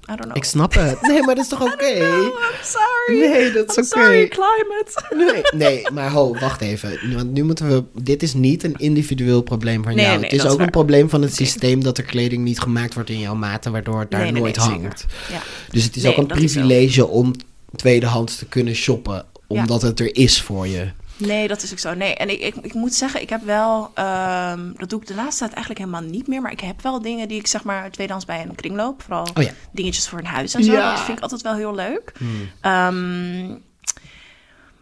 [0.09, 0.37] I don't know.
[0.37, 1.01] ik snap het.
[1.07, 1.85] Nee, maar dat is toch oké?
[1.85, 2.31] I'm
[2.63, 3.19] sorry.
[3.31, 3.85] Nee, dat is oké.
[4.01, 4.91] sorry, climate.
[5.15, 7.13] Nee, nee, maar ho, wacht even.
[7.15, 7.83] Want nu moeten we.
[8.03, 10.19] Dit is niet een individueel probleem van Nee, jou.
[10.19, 13.09] nee, het is ook een probleem van het systeem dat er kleding niet gemaakt wordt
[13.09, 15.05] in jouw maten, waardoor het daar Nee, nooit hangt.
[15.31, 15.39] Ja.
[15.71, 17.33] Dus het is ook een privilege om
[17.75, 20.87] tweedehands te kunnen shoppen, omdat het er is voor je.
[21.21, 21.93] Nee, dat is ook zo.
[21.93, 23.91] Nee, en ik, ik, ik moet zeggen, ik heb wel...
[23.93, 26.41] ehm, dat doe ik de laatste tijd eigenlijk helemaal niet meer.
[26.41, 29.01] Maar ik heb wel dingen die ik zeg maar tweedehands bij een kringloop.
[29.01, 29.51] Vooral Oh ja.
[29.71, 30.71] dingetjes voor een huis en zo.
[30.71, 30.89] Ja.
[30.91, 32.11] Dat vind ik altijd wel heel leuk.
[32.17, 32.49] Hmm.
[32.61, 33.47] Ehm,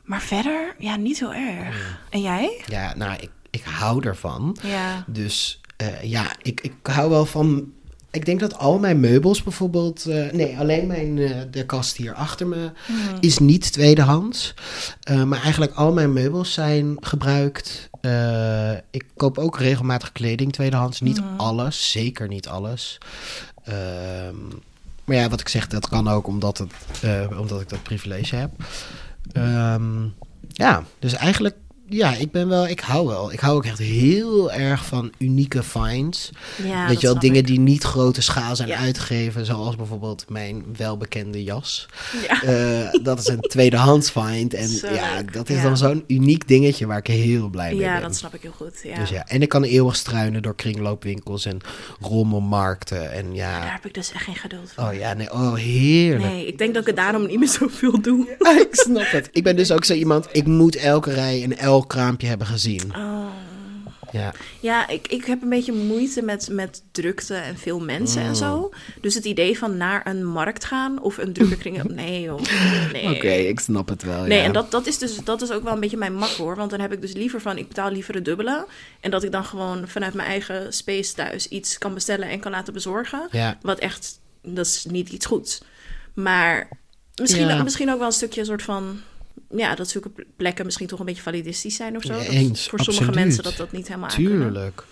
[0.04, 2.00] maar verder, ja, niet heel erg.
[2.10, 2.62] En jij?
[2.68, 4.58] Ja, nou, ik, ik hou ervan.
[4.62, 5.04] Ja.
[5.08, 7.72] Dus eh, ja, ik, ik hou wel van.
[8.12, 10.06] Ik denk dat al mijn meubels bijvoorbeeld.
[10.06, 12.72] eh, nee, alleen mijn, eh, de kast hier achter me
[13.20, 14.54] is niet tweedehands.
[15.02, 17.90] Eh, maar eigenlijk al mijn meubels zijn gebruikt.
[18.92, 21.02] Ik koop ook regelmatig kleding tweedehands.
[21.02, 22.98] Niet alles, zeker niet alles.
[23.64, 24.36] Ehm,
[25.06, 26.72] maar ja, wat ik zeg, dat kan ook omdat, het,
[27.38, 28.52] omdat ik dat privilege heb.
[29.32, 30.04] Ehm,
[30.48, 31.56] ja, dus eigenlijk,
[31.90, 33.32] ja, ik ben wel, ik hou wel.
[33.34, 36.30] Ik hou ook echt heel erg van unieke finds.
[36.64, 37.48] ja Weet dat je wel, dingen ik.
[37.48, 38.78] die niet grote schaal zijn Ja.
[38.78, 41.86] uitgegeven, zoals bijvoorbeeld mijn welbekende jas.
[42.28, 42.42] Ja.
[42.44, 44.54] Eh, dat is een tweedehands find.
[44.54, 45.64] En Zo ja, leuk, dat is ja.
[45.64, 48.02] dan zo'n uniek dingetje waar ik heel blij mee Ja, ben.
[48.02, 48.80] dat snap ik heel goed.
[48.84, 49.00] Ja.
[49.00, 51.60] Dus ja, en ik kan eeuwig struinen door kringloopwinkels en
[52.02, 53.12] rommelmarkten.
[53.12, 54.84] En ja, Daar heb ik dus echt geen geduld voor.
[54.84, 56.24] oh ja, nee, oh heerlijk.
[56.32, 58.28] Nee, ik denk dat ik het daarom niet meer zoveel doe.
[58.68, 59.30] ik snap het.
[59.32, 62.96] Ik ben dus ook zo iemand, ik moet elke rij en elk kraampje hebben gezien.
[62.96, 63.26] Oh.
[64.12, 68.28] Ja, Ja, ik, ik heb een beetje moeite met, met drukte en veel mensen Mm.
[68.28, 68.70] en zo.
[69.02, 71.84] Dus het idee van naar een markt gaan of een drukke kring...
[71.94, 72.42] Nee joh,
[72.92, 73.16] nee.
[73.16, 74.22] oké, ik snap het wel.
[74.24, 74.44] Nee, ja.
[74.44, 76.56] en dat, dat, is dus, dat is ook wel een beetje mijn mak hoor.
[76.56, 78.68] Want dan heb ik dus liever van, ik betaal liever het dubbele.
[79.00, 82.52] En dat ik dan gewoon vanuit mijn eigen space thuis iets kan bestellen en kan
[82.52, 83.28] laten bezorgen.
[83.32, 83.58] Ja.
[83.62, 85.62] Wat echt, dat is niet iets goeds.
[86.14, 86.70] Maar
[87.16, 87.64] misschien, Ja.
[87.64, 89.00] misschien ook wel een stukje een soort van...
[89.56, 92.14] Ja, dat zulke plekken misschien toch een beetje validistisch zijn of zo.
[92.14, 94.10] Ja, eens, voor sommige mensen dat dat niet helemaal.
[94.10, 94.84] Tuurlijk.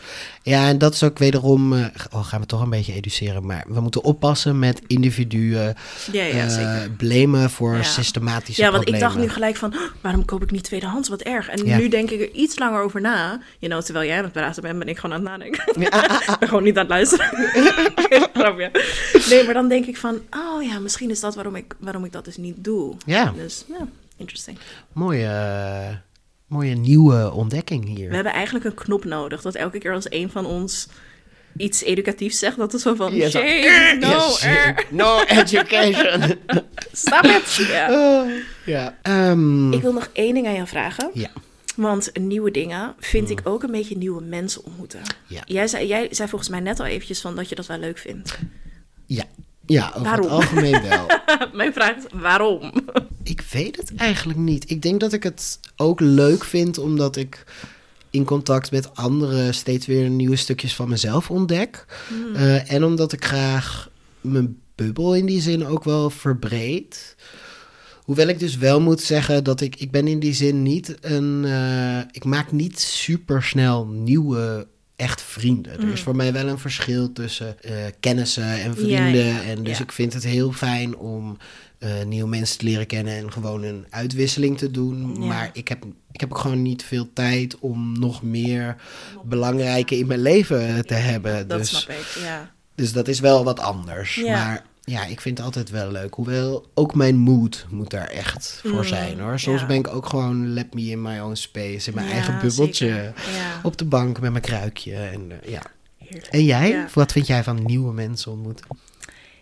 [0.43, 3.79] Ja, en dat is ook wederom, oh, gaan we toch een beetje educeren, maar we
[3.81, 5.75] moeten oppassen met individuen,
[6.11, 7.83] Ja, ja, eh, blamen voor Ja.
[7.83, 11.09] systematische Ja, want ik dacht nu gelijk van, "Oh, waarom koop ik niet tweedehands?
[11.09, 11.47] Wat erg.
[11.49, 11.77] En Ja.
[11.77, 13.39] nu denk ik er iets langer over na.
[13.59, 15.63] You know, terwijl jij aan het praten bent, ben ik gewoon aan het nadenken.
[16.33, 17.29] ik ben gewoon niet aan het luisteren.
[19.29, 22.11] Nee, maar dan denk ik van, oh ja, misschien is dat waarom ik, waarom ik
[22.11, 22.95] dat dus niet doe.
[23.05, 23.33] Ja.
[23.37, 24.57] Dus, ja, interesting.
[24.93, 25.95] Mooie, eh,
[26.47, 28.09] mooie nieuwe ontdekking hier.
[28.09, 30.87] We hebben eigenlijk een knop nodig, dat elke keer als een van ons
[31.57, 36.35] iets educatiefs zegt, dat is zo van, shame, no, Yes, er, no education.
[36.91, 37.55] stop it.
[37.71, 38.25] Ja.
[38.65, 38.97] Ja.
[39.01, 41.09] Ehm, Ik wil nog één ding aan jou vragen.
[41.13, 41.29] ja.
[41.75, 45.01] Want nieuwe dingen vind ik ook een beetje nieuwe mensen ontmoeten.
[45.27, 45.41] Ja.
[45.45, 47.97] Jij, zei, jij zei volgens mij net al eventjes van dat je dat wel leuk
[47.97, 48.37] vindt.
[49.05, 49.23] Ja.
[49.67, 50.25] Ja, over Waarom?
[50.25, 51.05] het algemeen wel.
[51.53, 52.71] Mijn vraag is waarom?
[53.23, 54.69] Ik weet het eigenlijk niet.
[54.69, 57.43] Ik denk dat ik het ook leuk vind omdat ik
[58.09, 61.85] in contact met anderen steeds weer nieuwe stukjes van mezelf ontdek.
[62.35, 63.89] Eh, en omdat ik graag
[64.21, 67.15] mijn bubbel in die zin ook wel verbreed.
[68.03, 71.45] Hoewel ik dus wel moet zeggen dat ik, ik ben in die zin niet een,
[71.45, 74.67] eh, ik maak niet super snel nieuwe
[74.97, 75.81] echt vrienden.
[75.81, 79.25] Er is voor mij wel een verschil tussen eh, kennissen en vrienden.
[79.25, 79.83] ja, en dus ja.
[79.83, 81.37] ik vind het heel fijn om
[81.79, 85.27] eh, nieuwe mensen te leren kennen en gewoon een uitwisseling te doen.
[85.27, 88.75] Maar ik heb, ik heb ook gewoon niet veel tijd om nog meer
[89.25, 91.47] belangrijke in mijn leven te hebben.
[91.47, 92.51] Dat dus, snap ik, ja.
[92.75, 94.21] dus dat is wel wat anders.
[94.23, 96.13] Maar ja, ik vind het altijd wel leuk.
[96.13, 99.39] Hoewel ook mijn mood moet daar echt voor Mm, zijn hoor.
[99.39, 99.67] Soms ja.
[99.67, 101.87] ben ik ook gewoon let me in my own space.
[101.89, 102.87] In mijn Ja, eigen bubbeltje.
[102.87, 103.13] Ja,
[103.63, 104.95] Op de bank met mijn kruikje.
[104.95, 105.61] En, eh, ja.
[105.97, 106.25] heerlijk.
[106.25, 106.85] en jij?
[106.93, 108.65] Wat vind jij van nieuwe mensen ontmoeten?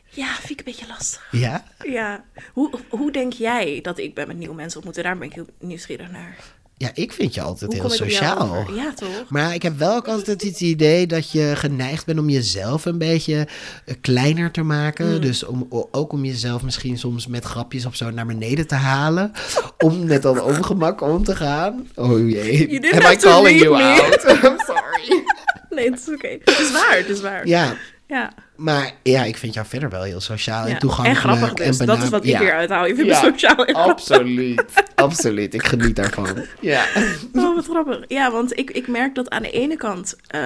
[0.09, 1.27] Ja, vind ik een beetje lastig.
[1.31, 1.63] Ja?
[1.83, 2.23] Ja.
[2.53, 5.03] Hoe, hoe denk jij dat ik ben met nieuwe mensen ontmoeten?
[5.03, 6.37] Daar ben ik heel nieuwsgierig naar.
[6.77, 8.65] Ja, ik vind je altijd Hoe heel sociaal.
[8.73, 9.29] Ja, toch?
[9.29, 12.97] Maar ik heb wel ook altijd het idee dat je geneigd bent om jezelf een
[12.97, 13.47] beetje
[13.85, 15.13] eh, kleiner te maken.
[15.13, 15.21] Mm.
[15.21, 19.31] Dus om, ook om jezelf misschien soms met grapjes of zo naar beneden te halen.
[19.85, 21.87] om met dat ongemak om te gaan.
[21.95, 22.69] Oh jee.
[22.69, 23.83] You Am I calling you me.
[23.83, 24.43] out?
[24.43, 25.23] I'm sorry.
[25.69, 26.27] Nee, het is oké.
[26.27, 27.47] Het is waar, het is waar.
[27.47, 27.75] Ja,
[28.15, 28.33] ja.
[28.55, 30.73] maar ja, ik vind jou verder wel heel sociaal Ja.
[30.73, 31.23] en toegankelijk.
[31.23, 31.77] En grappig dus.
[31.79, 32.85] en dat is wat ik weer uithaal.
[32.85, 33.91] Je vindt Ja, me sociaal en grappig.
[33.93, 34.63] Absoluut.
[34.95, 35.53] Absoluut.
[35.53, 36.27] Ik geniet daarvan.
[36.61, 36.85] Ja.
[37.33, 37.99] Oh, wat grappig.
[38.07, 40.41] Ja, want ik, ik merk dat aan de ene kant eh,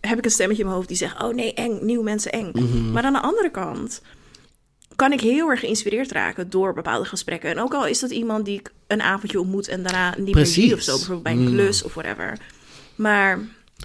[0.00, 2.50] heb ik een stemmetje in mijn hoofd die zegt: Oh nee, eng, nieuwe mensen eng.
[2.52, 2.90] Mhm.
[2.92, 4.02] Maar aan de andere kant
[4.96, 7.50] kan ik heel erg geïnspireerd raken door bepaalde gesprekken.
[7.50, 10.46] En ook al is dat iemand die ik een avondje ontmoet en daarna niet meer
[10.46, 10.84] zie of Precies.
[10.86, 11.54] zo, bijvoorbeeld bij een Mm.
[11.54, 12.38] klus of whatever.
[12.94, 13.38] Maar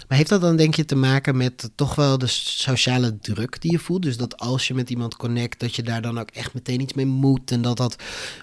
[0.08, 3.70] Maar heeft dat dan denk je te maken met toch wel de sociale druk die
[3.70, 4.02] je voelt?
[4.02, 6.92] Dus dat als je met iemand connect, dat je daar dan ook echt meteen iets
[6.94, 7.50] mee moet.
[7.50, 7.96] En dat dat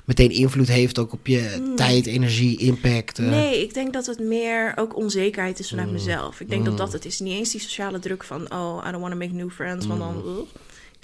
[0.06, 3.20] meteen invloed heeft ook op je tijd, energie, impact.
[3.20, 3.26] eh.
[3.26, 3.36] Hmm.
[3.36, 5.78] nee, ik denk dat het meer ook onzekerheid is Mm.
[5.78, 6.40] vanuit mezelf.
[6.40, 7.20] Ik denk dat dat het is.
[7.20, 9.86] Niet eens die sociale druk van: Oh, I don't want to make new friends.
[9.86, 10.06] Want Mm.
[10.24, 10.24] dan.
[10.38, 10.42] ugh.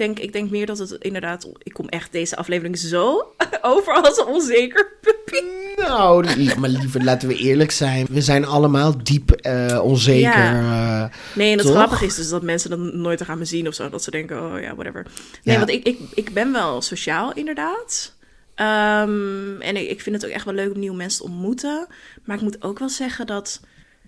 [0.01, 1.47] Denk, ik denk meer dat het inderdaad.
[1.63, 5.45] Ik kom echt deze aflevering zo over als een onzeker puppy.
[5.77, 8.05] Nou, li- maar liever laten we eerlijk zijn.
[8.09, 10.31] We zijn allemaal diep eh, onzeker.
[10.33, 11.75] eh, Nee, en het Toch?
[11.75, 13.89] grappige is dus dat mensen dan nooit gaan me zien of zo.
[13.89, 15.05] Dat ze denken, oh ja, whatever.
[15.43, 15.57] Nee, Ja.
[15.65, 18.13] want ik, ik, ik ben wel sociaal inderdaad.
[18.55, 21.87] Ehm, en ik, ik vind het ook echt wel leuk om nieuwe mensen te ontmoeten.
[22.25, 23.61] Maar ik moet ook wel zeggen dat,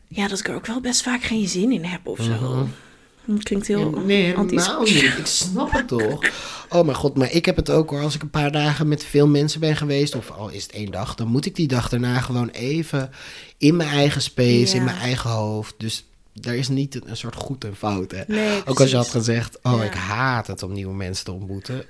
[0.08, 2.68] ja, dat ik er ook wel best vaak geen zin in heb of zo.
[3.26, 4.46] Het klinkt heel Nee, nou
[4.84, 5.04] niet.
[5.18, 6.20] Ik snap het toch.
[6.70, 8.02] Oh mijn god, maar ik heb het ook hoor.
[8.02, 10.92] Als ik een paar dagen met veel mensen ben geweest, of al is het één
[10.92, 13.12] dag, dan moet ik die dag daarna gewoon even
[13.58, 14.80] in mijn eigen space, Ja.
[14.80, 15.74] in mijn eigen hoofd.
[15.78, 16.06] Dus
[16.42, 18.12] er is niet een, een soort goed en fout.
[18.12, 18.24] Hè?
[18.28, 19.84] Nee, ook als je had gezegd, oh Ja.
[19.84, 21.84] ik haat het om nieuwe mensen te ontmoeten.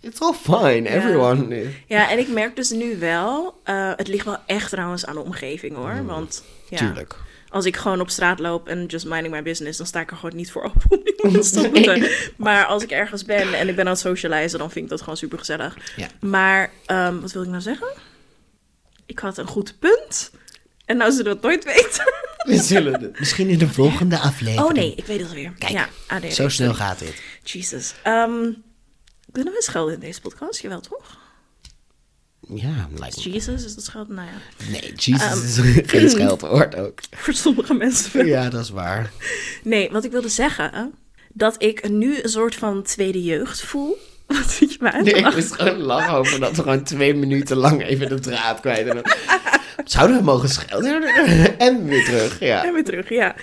[0.00, 1.60] It's all fine, everyone.
[1.62, 5.14] is- Ja, en ik merk dus nu wel, eh, het ligt wel echt trouwens aan
[5.14, 6.04] de omgeving hoor.
[6.04, 7.16] Want ja, Tuurlijk.
[7.48, 10.16] Als ik gewoon op straat loop en just minding my business, dan sta ik er
[10.16, 10.72] gewoon niet voor om
[11.42, 12.10] te ontmoeten.
[12.36, 15.00] Maar als ik ergens ben en ik ben aan het socializen, dan vind ik dat
[15.00, 15.76] gewoon super gezellig.
[15.96, 16.08] Ja.
[16.20, 17.88] Maar ehm, wat wil ik nou zeggen?
[19.06, 20.30] Ik had een goed punt.
[20.84, 22.04] En nou zullen we het nooit weten.
[22.46, 24.68] We zullen het misschien in de volgende aflevering.
[24.68, 25.52] Oh nee, ik weet het alweer.
[25.58, 26.34] Kijk, ja, ADHD.
[26.34, 27.22] Zo snel gaat dit.
[27.42, 27.94] Jesus.
[28.02, 28.48] Ehm
[29.36, 30.60] kunnen we schelden in deze podcast?
[30.60, 31.18] Jawel, toch?
[32.54, 33.32] Ja, lijkt me.
[33.32, 34.14] Jesus, is dat schelden?
[34.14, 35.22] Nou ja, Nee, Jesus
[35.58, 35.68] Ehm.
[35.72, 37.00] is geen scheldwoord ook.
[37.10, 38.26] voor sommige mensen.
[38.26, 39.10] Ja, dat is waar.
[39.62, 40.92] Nee, wat ik wilde zeggen,
[41.32, 43.98] dat ik nu een soort van tweede jeugd voel.
[44.26, 47.56] Wat zit je te Nee, ik moest gewoon lachen over dat we gewoon twee minuten
[47.56, 48.86] lang even de draad kwijt.
[48.88, 49.04] En dan,
[49.84, 51.02] zouden we mogen schelden?
[51.58, 52.64] En weer terug, ja.
[52.64, 53.34] En weer terug, ja.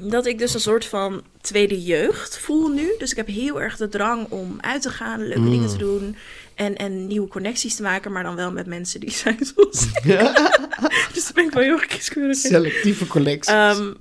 [0.00, 2.90] Dat ik dus een soort van tweede jeugd voel nu.
[2.98, 5.50] Dus ik heb heel erg de drang om uit te gaan, leuke Mm.
[5.50, 6.16] dingen te doen.
[6.54, 9.86] En, en nieuwe connecties te maken, maar dan wel met mensen die zijn zoals
[11.14, 12.36] dus daar ben ik wel heel erg kieskeurig.
[12.36, 13.52] Selectieve collecties.
[13.54, 13.92] Ehm,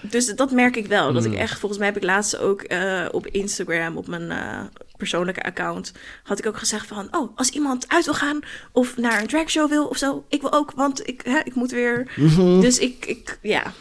[0.00, 1.12] dus dat merk ik wel.
[1.12, 1.32] Dat Mm.
[1.32, 4.60] ik echt, volgens mij heb ik laatst ook eh, op Instagram, op mijn eh,
[4.96, 8.40] persoonlijke account, had ik ook gezegd van, oh, als iemand uit wil gaan
[8.72, 11.70] of naar een dragshow wil of zo, ik wil ook, want ik, hè, ik moet
[11.70, 12.12] weer.
[12.16, 12.60] Mhm.
[12.60, 13.72] Dus ik, ik, ja.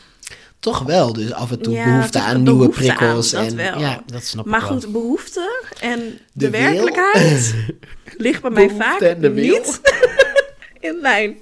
[0.65, 3.29] Toch wel, dus af en toe Ja, behoefte aan nieuwe aan, prikkels.
[3.31, 3.79] dat en, wel.
[3.79, 4.79] Ja, dat snap Maar ik wel.
[4.79, 7.55] goed, behoefte en de, werkelijkheid
[8.17, 9.81] ligt bij mij Behoefte vaak niet
[10.87, 11.35] in lijn.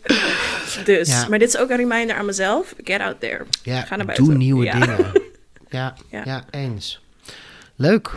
[0.86, 1.28] Dus, Ja.
[1.30, 2.74] maar dit is ook een reminder aan mezelf.
[2.84, 3.46] Get out there.
[3.64, 4.26] Ja, Ga naar buiten.
[4.26, 5.12] doe nieuwe dingen.
[5.70, 6.46] Ja, ja.
[6.52, 7.02] Eens.
[7.76, 8.12] Leuk.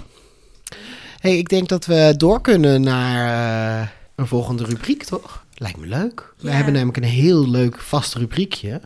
[1.19, 5.45] hey, ik denk dat we door kunnen naar eh, een volgende rubriek, toch?
[5.55, 6.33] Lijkt me leuk.
[6.39, 8.81] We hebben namelijk een heel leuk vast rubriekje.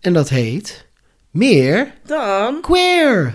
[0.00, 0.86] En dat heet...
[1.30, 2.60] Meer Dan.
[2.60, 3.32] queer.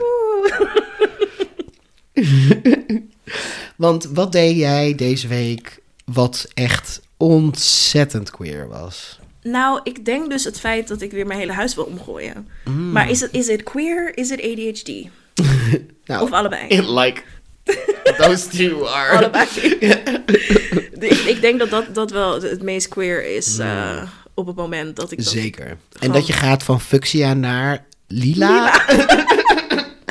[3.76, 9.20] Want wat deed jij deze week wat echt ontzettend queer was?
[9.42, 12.48] Nou, ik denk dus het feit dat ik weer mijn hele huis wil omgooien.
[12.66, 12.92] Mm.
[12.92, 14.18] Maar is het, is het queer?
[14.18, 14.92] Is het ADHD?
[16.06, 16.68] Nou, Of allebei?
[16.68, 17.22] it like
[18.18, 19.18] those two are.
[19.18, 19.46] Allebei.
[21.34, 25.12] Ik denk dat, dat dat wel het meest queer is eh, op het moment dat
[25.12, 25.28] ik dat...
[25.28, 25.78] Zeker.
[26.00, 28.72] En dat je gaat van fuchsia naar lila.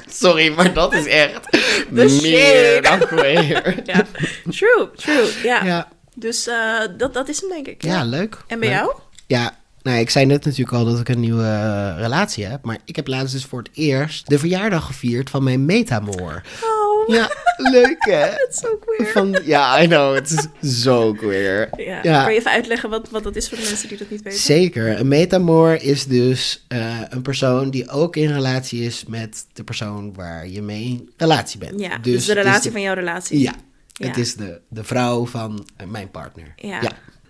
[0.08, 1.40] Sorry, maar dat is echt
[1.94, 2.98] The meer dan.
[3.94, 4.06] Ja,
[4.50, 5.28] true, true.
[5.42, 5.64] Ja.
[5.64, 7.82] Ja, Dus eh, dat, dat is hem denk ik.
[7.82, 8.36] ja leuk.
[8.46, 8.78] En bij Leuk.
[8.78, 8.92] jou?
[9.26, 12.64] Ja, nou, ik zei net natuurlijk al dat ik een nieuwe eh, relatie heb.
[12.64, 16.42] Maar ik heb laatst dus voor het eerst de verjaardag gevierd van mijn metamoor.
[16.62, 18.16] Oh, Ja, leuk hè?
[18.24, 19.08] het is zo queer.
[19.12, 21.68] Van, ja, I know, het is zo queer.
[21.76, 21.98] Ja.
[22.02, 22.22] Ja.
[22.22, 24.38] Kan je even uitleggen wat, wat dat is voor de mensen die dat niet weten?
[24.38, 24.98] Zeker.
[25.00, 30.14] Een metamoor is dus eh, een persoon die ook in relatie is met de persoon
[30.14, 31.80] waar je mee in relatie bent.
[31.80, 33.40] Ja, dus, de het is relatie de- van jouw relatie.
[33.40, 33.52] Ja,
[33.92, 34.06] Ja.
[34.06, 36.52] het is de, de vrouw van eh, mijn partner.
[36.56, 36.80] Ja.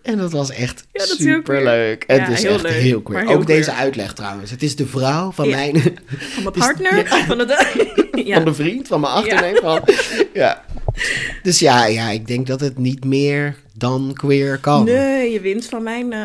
[0.02, 1.98] En dat was echt Ja, dat is heel super leuk.
[2.06, 2.20] queer.
[2.20, 3.18] Het is heel echt leuk, heel queer.
[3.20, 4.50] heel ook deze uitleg trouwens.
[4.50, 5.56] Het is de vrouw van Ja.
[5.56, 5.80] mijn
[6.34, 8.24] Van mijn partner, van de...
[8.34, 9.56] van de vriend van mijn achterneem.
[9.56, 9.80] Van,
[10.34, 10.64] ja.
[11.42, 14.84] Dus ja, ja, ik denk dat het niet meer dan queer kan.
[14.84, 16.12] Nee, je wint van mijn...
[16.12, 16.20] eh,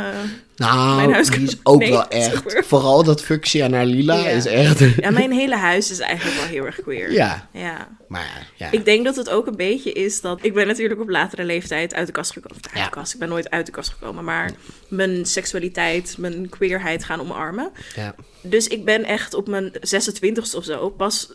[0.56, 2.44] Nou, Mijn huis- die is ook Nee, wel echt.
[2.44, 2.64] queer.
[2.66, 4.28] Vooral dat fuchsia naar lila Ja.
[4.30, 4.80] is echt.
[4.96, 7.12] Ja, mijn hele huis is eigenlijk wel heel erg queer.
[7.12, 7.88] Ja, Ja.
[8.08, 8.72] maar ja.
[8.72, 10.40] Ik denk dat het ook een beetje is dat...
[10.42, 12.58] Ik ben natuurlijk op latere leeftijd uit de kast gekomen.
[12.64, 12.84] Uit Ja.
[12.84, 13.14] de kast.
[13.14, 14.24] Ik ben nooit uit de kast gekomen.
[14.24, 14.52] Maar
[14.88, 17.72] mijn seksualiteit, mijn queerheid gaan omarmen.
[17.96, 18.16] ja.
[18.42, 21.32] Dus ik ben echt op mijn 26ste of zo pas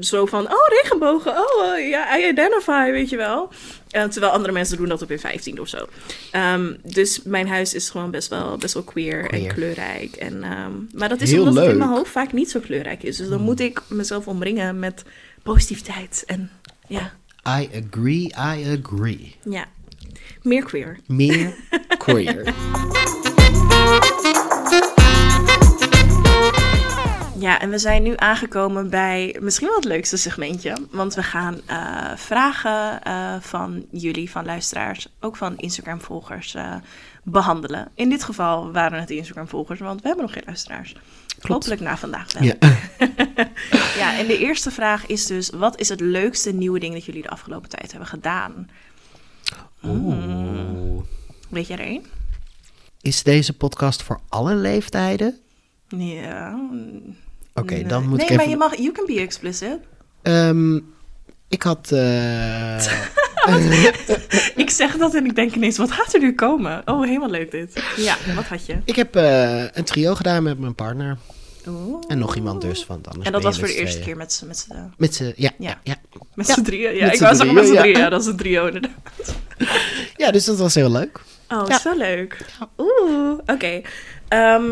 [0.00, 0.44] zo van...
[0.44, 1.32] Oh, regenbogen.
[1.32, 3.48] Oh, eh, ja, I identify, weet je wel.
[3.90, 5.86] Eh, terwijl andere mensen doen dat op hun 15 of zo.
[6.30, 10.16] Ehm, dus mijn huis is gewoon best wel, best wel queer, en kleurrijk.
[10.16, 11.78] En, ehm, maar dat is Heel omdat het in leuk.
[11.78, 13.16] mijn hoofd vaak niet zo kleurrijk is.
[13.16, 15.02] Dus dan moet ik mezelf omringen met
[15.42, 16.22] positiviteit.
[16.26, 16.50] En
[16.88, 17.12] ja,
[17.60, 19.36] I agree, I agree.
[19.44, 19.64] ja.
[20.42, 20.98] meer queer.
[21.06, 21.54] Meer
[21.98, 22.54] queer.
[27.38, 30.76] Ja, en we zijn nu aangekomen bij misschien wel het leukste segmentje.
[30.90, 36.74] Want we gaan eh, vragen eh, van jullie, van luisteraars, ook van Instagram-volgers, eh,
[37.22, 37.88] behandelen.
[37.94, 40.96] In dit geval waren het Instagram-volgers, want we hebben nog geen luisteraars.
[41.40, 42.42] Hopelijk na vandaag wel.
[42.42, 42.54] Ja.
[43.96, 47.22] Ja, en de eerste vraag is dus: wat is het leukste nieuwe ding dat jullie
[47.22, 48.70] de afgelopen tijd hebben gedaan?
[49.84, 51.02] Oeh.
[51.48, 52.04] Weet jij er één?
[53.00, 55.40] Is deze podcast voor alle leeftijden?
[55.88, 56.58] Ja.
[57.56, 57.86] Oké, Nee.
[57.86, 58.36] dan moet nee, ik even...
[58.42, 59.78] maar je mag, you can be explicit.
[60.22, 60.76] Ehm,
[61.48, 61.90] ik had...
[61.92, 62.76] eh,
[64.56, 66.82] Ik zeg dat en ik denk ineens, wat gaat er nu komen?
[66.84, 67.82] Oh, helemaal leuk dit.
[67.96, 68.76] Ja, wat had je?
[68.84, 71.18] ik heb eh, een trio gedaan met mijn partner.
[71.68, 72.04] Oeh.
[72.08, 74.46] En nog iemand dus, want anders En dat was voor de eerste keer met z'n
[74.46, 75.32] met z'n- Met z'n...
[75.36, 75.80] Ja, Ja.
[75.82, 75.94] ja.
[76.34, 76.94] Met z'n drieën.
[76.96, 78.08] Ja, ik wou zeggen met z'n drieën, ja.
[78.08, 78.92] dat is een trio inderdaad.
[80.16, 81.20] ja, dus dat was heel leuk.
[81.48, 81.78] Oh, Ja.
[81.78, 82.44] zo leuk.
[82.78, 83.80] Oeh, oké.
[84.28, 84.62] Ehm,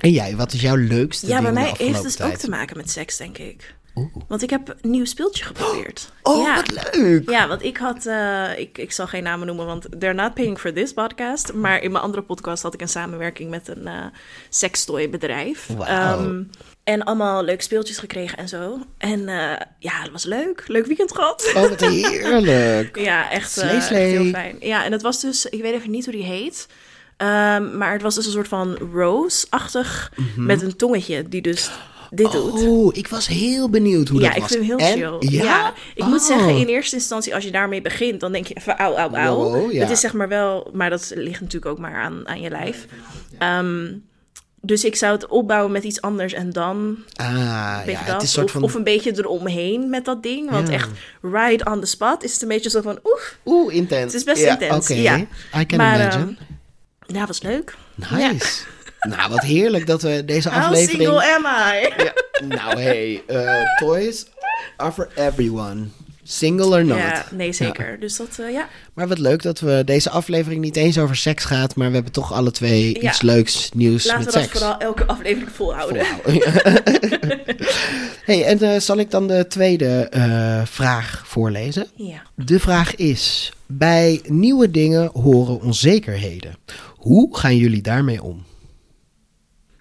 [0.00, 2.32] En jij, wat is jouw leukste ja, bij mij heeft het tijd?
[2.32, 3.74] ook te maken met seks, denk ik.
[3.96, 4.14] Oeh.
[4.28, 6.12] Want ik heb een nieuw speeltje geprobeerd.
[6.22, 6.54] Oh, ja.
[6.54, 7.30] wat leuk!
[7.30, 10.58] Ja, want ik had, eh, ik, ik zal geen namen noemen, want they're not paying
[10.58, 11.52] for this podcast.
[11.52, 14.04] Maar in mijn andere podcast had ik een samenwerking met een eh
[14.48, 15.66] sextoy-bedrijf.
[15.76, 16.18] Wauw.
[16.18, 16.42] Ehm,
[16.84, 18.78] en allemaal leuke speeltjes gekregen en zo.
[18.98, 20.64] En eh, ja, het was leuk.
[20.66, 21.52] Leuk weekend gehad.
[21.54, 22.98] Oh, wat heerlijk.
[22.98, 24.56] ja, echt, heel fijn.
[24.60, 26.66] Ja, en het was dus, ik weet even niet hoe die heet.
[27.16, 31.70] Ehm, maar het was dus een soort van rose-achtig met een tongetje die dus
[32.10, 32.52] dit doet.
[32.54, 32.66] Mhm.
[32.68, 34.50] Oh, ik was heel benieuwd hoe Ja, dat ik was.
[34.52, 35.30] vind hem heel En- chill.
[35.30, 35.72] Ja?
[35.94, 36.26] ik moet Oh.
[36.26, 39.34] zeggen, in eerste instantie, als je daarmee begint, dan denk je even auw, auw, auw.
[39.36, 39.80] Wow, ja.
[39.80, 42.86] Het is zeg maar wel, maar dat ligt natuurlijk ook maar aan, aan je lijf.
[43.38, 43.92] Ehm,
[44.60, 47.26] dus ik zou het opbouwen met iets anders en dan Ah,
[47.86, 48.14] ja, dat.
[48.14, 48.62] het is soort of, van...
[48.62, 50.50] of een beetje eromheen met dat ding.
[50.50, 50.74] Want Ja.
[50.74, 50.90] echt
[51.22, 53.38] right on the spot is het een beetje zo van oef.
[53.44, 54.02] Oeh, intens.
[54.02, 55.16] Het is best Ja, intens, ja.
[55.58, 56.22] I can Maar, imagine.
[56.24, 56.32] ehm,
[57.06, 57.74] Ja, was leuk.
[57.94, 58.62] nice.
[59.00, 61.02] Nou, wat heerlijk dat we deze How aflevering...
[61.02, 61.92] single am I?
[62.04, 62.12] Ja,
[62.56, 64.26] nou, hey, eh, toys
[64.76, 65.84] are for everyone.
[66.22, 66.98] Single or not.
[66.98, 68.00] Ja, nee, zeker.
[68.00, 68.68] Dus dat, eh, ja.
[68.94, 72.12] Maar wat leuk dat we deze aflevering niet eens over seks gaat, maar we hebben
[72.12, 73.08] toch alle twee Ja.
[73.10, 74.58] iets leuks nieuws Laten met we dat seks.
[74.58, 76.06] vooral elke aflevering volhouden.
[78.24, 80.08] hey, en eh, zal ik dan de tweede
[80.70, 81.86] vraag voorlezen?
[81.94, 82.22] Ja.
[82.34, 86.54] De vraag is: bij nieuwe dingen horen onzekerheden.
[87.06, 88.44] Hoe gaan jullie daarmee om?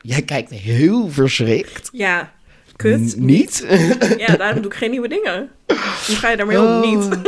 [0.01, 1.89] Jij kijkt heel verschrikt.
[1.91, 2.33] Ja,
[2.75, 3.15] kut.
[3.17, 3.65] N- niet?
[4.17, 5.49] Ja, daarom doe ik geen nieuwe dingen.
[6.07, 6.65] Hoe ga je daarmee om?
[6.65, 6.81] Oh.
[6.81, 7.19] Niet.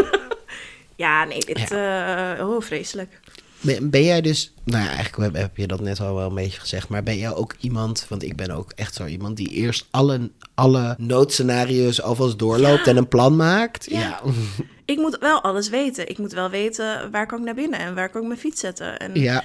[0.96, 1.72] ja, nee, dit...
[1.72, 3.20] eh, oh, vreselijk.
[3.62, 6.36] Ben, ben jij dus, nou ja, eigenlijk heb, heb je dat net al wel een
[6.36, 9.50] beetje gezegd, maar ben jij ook iemand, want ik ben ook echt zo iemand die
[9.50, 13.86] eerst alle, alle noodscenario's alvast doorloopt en een plan maakt?
[13.90, 14.00] Ja.
[14.00, 14.22] Ja.
[14.86, 16.10] Ik moet wel alles weten.
[16.10, 18.60] Ik moet wel weten waar kan ik naar binnen en waar kan ik mijn fiets
[18.60, 19.00] zetten.
[19.00, 19.44] En Ja,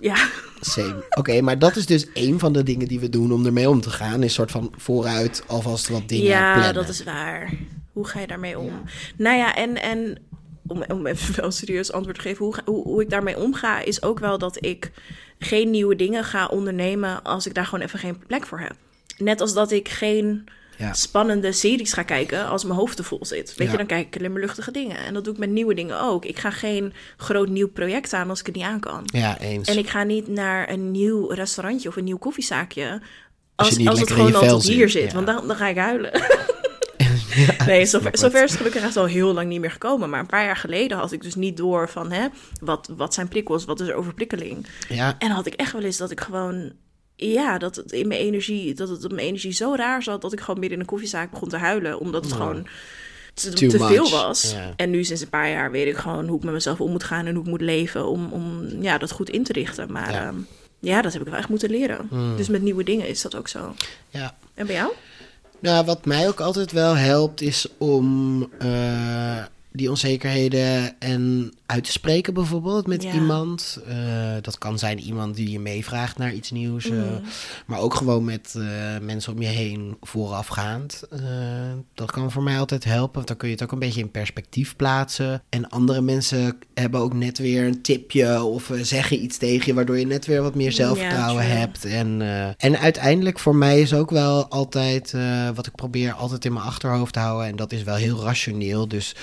[0.00, 0.28] ja,
[0.60, 1.04] same.
[1.10, 3.80] Oké, maar dat is dus een van de dingen die we doen om ermee om
[3.80, 6.74] te gaan, is soort van vooruit alvast wat dingen ja plannen.
[6.74, 7.52] dat is waar.
[7.92, 8.82] Hoe ga je daarmee om?
[9.16, 10.18] Nou ja, en, en
[10.66, 13.80] om, om even wel een serieus antwoord te geven, hoe, hoe, hoe ik daarmee omga,
[13.80, 14.92] is ook wel dat ik
[15.38, 18.76] geen nieuwe dingen ga ondernemen als ik daar gewoon even geen plek voor heb.
[19.18, 20.48] Net als dat ik geen
[20.78, 20.92] Ja.
[20.92, 23.54] spannende series ga kijken als mijn hoofd te vol zit.
[23.56, 23.72] Weet Ja.
[23.72, 24.96] je, dan kijk ik alleen maar luchtige dingen.
[24.96, 26.24] En dat doe ik met nieuwe dingen ook.
[26.24, 29.02] Ik ga geen groot nieuw project aan als ik het niet aan kan.
[29.04, 29.68] Ja, eens.
[29.68, 33.00] En ik ga niet naar een nieuw restaurantje of een nieuw koffiezaakje.
[33.54, 35.14] Als Als, het gewoon al tot hier zit, ja.
[35.14, 36.10] Want dan, dan ga ik huilen.
[37.66, 40.10] nee, zover, zover is het gelukkig echt al heel lang niet meer gekomen.
[40.10, 42.12] Maar een paar jaar geleden had ik dus niet door van...
[42.12, 42.26] Hè,
[42.60, 43.64] wat, wat zijn prikkels?
[43.64, 44.66] Wat is er overprikkeling?
[44.88, 46.72] ja, En dan had ik echt wel eens dat ik gewoon...
[47.16, 50.20] Ja, dat het in mijn energie, dat het op mijn energie zo raar zat...
[50.22, 51.98] dat ik gewoon midden in een koffiezaak begon te huilen.
[51.98, 52.66] Omdat het gewoon
[53.34, 53.54] te, Oh.
[53.54, 54.54] Te veel was.
[54.76, 57.04] En nu sinds een paar jaar weet ik gewoon hoe ik met mezelf om moet
[57.04, 57.26] gaan...
[57.26, 59.92] en hoe ik moet leven om, om ja, dat goed in te richten.
[59.92, 60.22] Maar Ja.
[60.22, 60.34] ja.
[60.78, 62.06] ja, dat heb ik wel echt moeten leren.
[62.10, 62.36] Hmm.
[62.36, 63.74] Dus met nieuwe dingen is dat ook zo.
[64.10, 64.34] ja.
[64.54, 64.92] En bij jou?
[65.58, 69.44] Nou, wat mij ook altijd wel helpt, is om eh,
[69.76, 73.12] die onzekerheden en uit te spreken, bijvoorbeeld met Ja.
[73.12, 73.80] iemand.
[73.88, 73.96] Eh,
[74.40, 77.06] dat kan zijn iemand die je meevraagt naar iets nieuws, eh, Mhm.
[77.66, 78.62] maar ook gewoon met eh,
[79.00, 81.02] mensen om je heen voorafgaand.
[81.94, 84.10] Dat kan voor mij altijd helpen, want dan kun je het ook een beetje in
[84.10, 85.42] perspectief plaatsen.
[85.48, 89.98] En andere mensen hebben ook net weer een tipje of zeggen iets tegen je, waardoor
[89.98, 91.84] je net weer wat meer zelfvertrouwen hebt.
[91.84, 92.22] En,
[92.58, 95.14] en uiteindelijk voor mij is ook wel altijd
[95.54, 97.46] wat ik probeer altijd in mijn achterhoofd te houden.
[97.46, 98.88] En dat is wel heel rationeel.
[98.88, 99.14] Dus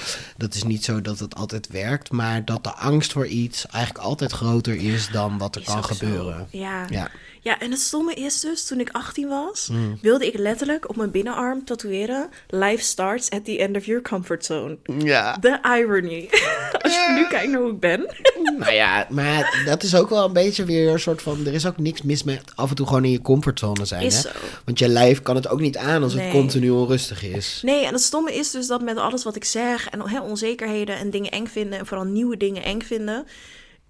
[0.43, 2.11] dat is niet zo dat het altijd werkt.
[2.11, 5.83] Maar dat de angst voor iets eigenlijk altijd groter is dan wat er Is kan
[5.83, 5.95] zo.
[5.95, 6.47] gebeuren.
[6.51, 6.85] Ja.
[6.89, 7.11] Ja.
[7.43, 9.97] Ja, en het stomme is dus, toen ik 18 was, Mm.
[10.01, 14.45] wilde ik letterlijk op mijn binnenarm tatoeëren: Life starts at the end of your comfort
[14.45, 14.77] zone.
[14.97, 15.37] Ja.
[15.41, 16.29] The irony.
[16.83, 18.15] Als je nu kijkt naar hoe ik ben.
[18.59, 21.45] nou ja, maar dat is ook wel een beetje weer een soort van...
[21.45, 24.01] Er is ook niks mis met af en toe gewoon in je comfortzone zijn.
[24.03, 24.21] Is hè?
[24.21, 24.29] zo.
[24.65, 26.23] Want je lijf kan het ook niet aan als Nee.
[26.23, 27.59] het continu onrustig is.
[27.65, 30.97] Nee, en het stomme is dus dat met alles wat ik zeg en hè, onzekerheden
[30.97, 33.25] en dingen eng vinden en vooral nieuwe dingen eng vinden.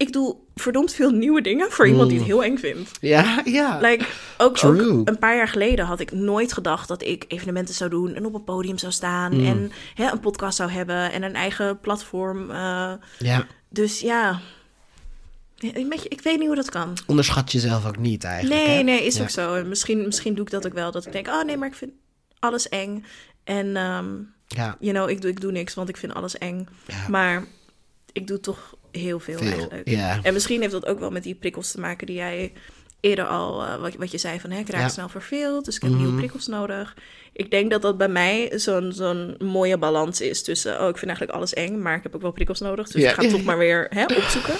[0.03, 2.91] Ik doe verdomd veel nieuwe dingen voor iemand die het heel eng vindt.
[3.01, 3.77] Ja, ja.
[3.81, 4.05] Like,
[4.37, 8.13] ook, ook een paar jaar geleden had ik nooit gedacht dat ik evenementen zou doen
[8.13, 9.45] en op een podium zou staan Mm.
[9.45, 12.51] en hè, een podcast zou hebben en een eigen platform.
[12.51, 13.45] eh, ja.
[13.69, 14.39] dus ja,
[15.57, 16.97] beetje, ik weet niet hoe dat kan.
[17.07, 18.65] Onderschat jezelf ook niet eigenlijk.
[18.65, 18.83] Nee, hè?
[18.83, 19.21] nee, is Ja.
[19.21, 19.53] ook zo.
[19.53, 20.91] En misschien, misschien doe ik dat ook wel.
[20.91, 21.91] Dat ik denk, oh nee, maar ik vind
[22.39, 23.05] alles eng.
[23.43, 24.05] En, ehm
[24.47, 26.67] Ja, you know, ik doe, ik doe niks, want ik vind alles eng.
[26.87, 27.07] Ja.
[27.09, 27.43] Maar
[28.11, 29.47] ik doe toch heel veel, veel.
[29.47, 29.89] eigenlijk.
[29.89, 30.19] Ja.
[30.23, 32.51] En misschien heeft dat ook wel met die prikkels te maken die jij
[32.99, 34.87] eerder al, eh, wat, wat je zei van, hè, ik raak Ja.
[34.87, 35.99] snel verveeld, dus ik heb Mhm.
[36.01, 36.95] nieuwe prikkels nodig.
[37.33, 41.05] Ik denk dat dat bij mij zo'n zo'n mooie balans is tussen, oh, ik vind
[41.05, 43.09] eigenlijk alles eng, maar ik heb ook wel prikkels nodig, dus Ja.
[43.09, 44.53] ik ga het toch maar weer hè, opzoeken.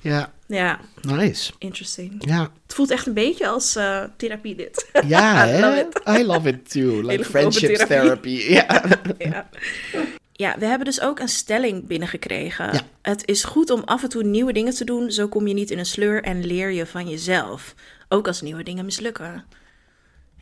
[0.00, 1.52] ja, Ja, nice.
[1.58, 2.14] interesting.
[2.28, 4.88] Ja, Het voelt echt een beetje als eh, therapie dit.
[5.06, 5.60] ja I hè?
[5.60, 6.18] love it.
[6.18, 6.96] I love it too.
[6.96, 8.30] Like Hele friendship goedkope therapy.
[9.18, 9.48] Ja.
[10.38, 10.54] Ja.
[10.58, 12.72] we hebben dus ook een stelling binnengekregen.
[12.72, 12.80] Ja.
[13.02, 15.70] Het is goed om af en toe nieuwe dingen te doen, zo kom je niet
[15.70, 17.74] in een sleur en leer je van jezelf.
[18.08, 19.44] Ook als nieuwe dingen mislukken.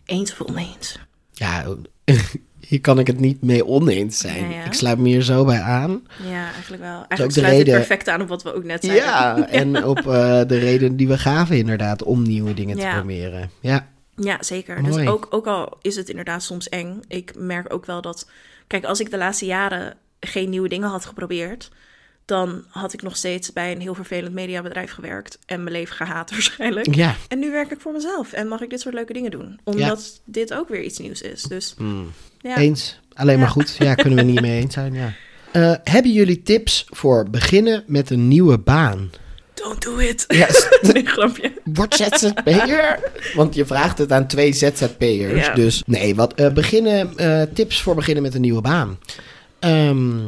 [0.05, 0.99] Eens of oneens?
[1.33, 1.65] ja,
[2.69, 4.51] hier kan ik het niet mee oneens zijn.
[4.51, 4.65] Ja, ja.
[4.65, 6.07] Ik sluit me hier zo bij aan.
[6.29, 7.05] Ja, eigenlijk wel.
[7.09, 9.07] Eigenlijk sluit het reden- perfect aan op wat we ook net zeiden.
[9.07, 13.51] Ja, en op eh, de reden die we gaven inderdaad om nieuwe dingen te proberen.
[13.61, 14.81] Ja, Ja, zeker.
[14.81, 15.05] Mooi.
[15.05, 18.29] Dus ook, ook al is het inderdaad soms eng, ik merk ook wel dat...
[18.67, 21.71] Kijk, als ik de laatste jaren geen nieuwe dingen had geprobeerd...
[22.25, 25.39] dan had ik nog steeds bij een heel vervelend mediabedrijf gewerkt...
[25.47, 26.95] en mijn leven gehaat waarschijnlijk.
[26.95, 27.15] ja.
[27.29, 29.61] En nu werk ik voor mezelf en mag ik dit soort leuke dingen doen.
[29.65, 31.43] Omdat dit ook weer iets nieuws is.
[31.43, 31.75] Dus
[32.39, 32.57] ja.
[32.57, 33.01] eens.
[33.13, 33.77] Alleen maar goed.
[33.79, 34.95] Ja, kunnen we niet mee eens zijn.
[34.95, 35.13] Ja.
[35.53, 39.11] Eh, hebben jullie tips voor beginnen met een nieuwe baan?
[39.63, 40.25] Don't do it.
[40.29, 40.49] Ja,
[40.93, 41.53] nee, grapje.
[41.65, 42.99] Word ZZP'er?
[43.35, 45.47] Want je vraagt het aan twee ZZP'ers.
[45.47, 45.55] Ja.
[45.55, 48.99] Dus nee, wat eh, beginnen, eh, tips voor beginnen met een nieuwe baan.
[49.59, 50.19] Ehm,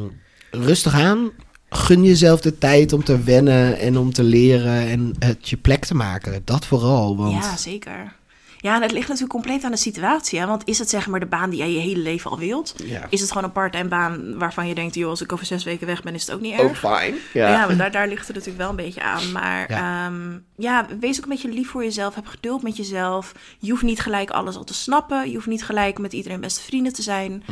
[0.51, 1.31] rustig aan.
[1.69, 5.85] Gun jezelf de tijd om te wennen en om te leren en het je plek
[5.85, 6.41] te maken.
[6.45, 7.17] Dat vooral.
[7.17, 8.13] Want Ja, zeker.
[8.61, 10.39] Ja, en het ligt natuurlijk compleet aan de situatie.
[10.39, 10.45] Hè?
[10.45, 12.75] Want is het zeg maar de baan die jij je hele leven al wilt?
[12.83, 13.05] Ja.
[13.09, 14.95] Is het gewoon een part-time baan waarvan je denkt...
[14.95, 16.79] joh, als ik over zes weken weg ben, is het ook niet erg?
[16.79, 17.15] fijn.
[17.33, 19.31] Ja, ja maar daar, daar ligt het natuurlijk wel een beetje aan.
[19.31, 19.77] Maar Ja.
[19.77, 20.11] ja.
[20.57, 22.15] ja, wees ook een beetje lief voor jezelf.
[22.15, 23.33] Heb geduld met jezelf.
[23.59, 25.29] Je hoeft niet gelijk alles al te snappen.
[25.29, 27.43] Je hoeft niet gelijk met iedereen beste vrienden te zijn.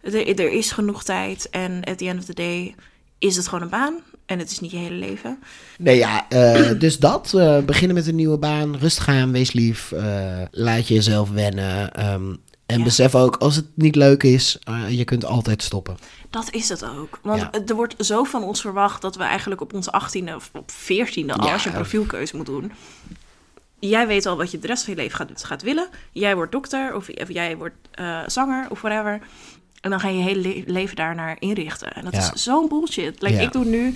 [0.00, 1.50] Er, er is genoeg tijd.
[1.50, 2.74] En at the end of the day
[3.18, 3.94] is het gewoon een baan.
[4.26, 5.38] En het is niet je hele leven.
[5.78, 7.34] Nee, ja, eh, dus dat.
[7.34, 8.76] eh, beginnen met een nieuwe baan.
[8.76, 9.92] Rustig aan, wees lief.
[9.92, 11.92] eh, laat jezelf wennen.
[11.92, 12.34] ehm,
[12.66, 12.84] en Ja.
[12.84, 14.58] besef ook, als het niet leuk is,
[14.88, 15.96] je kunt altijd stoppen.
[16.30, 17.18] Dat is het ook.
[17.22, 17.50] Want Ja.
[17.66, 21.32] er wordt zo van ons verwacht dat we eigenlijk op onze 18e of op 14e
[21.32, 22.72] al, als je een profielkeuze moet doen.
[23.78, 25.88] Jij weet al wat je de rest van je leven gaat, gaat willen.
[26.12, 27.74] Jij wordt dokter of, of jij wordt
[28.26, 29.20] zanger of whatever.
[29.86, 31.92] En dan ga je je hele le- leven daarnaar inrichten.
[31.92, 32.18] En dat Ja.
[32.18, 33.22] is zo'n bullshit.
[33.22, 33.40] Like, Ja.
[33.40, 33.94] Ik doe nu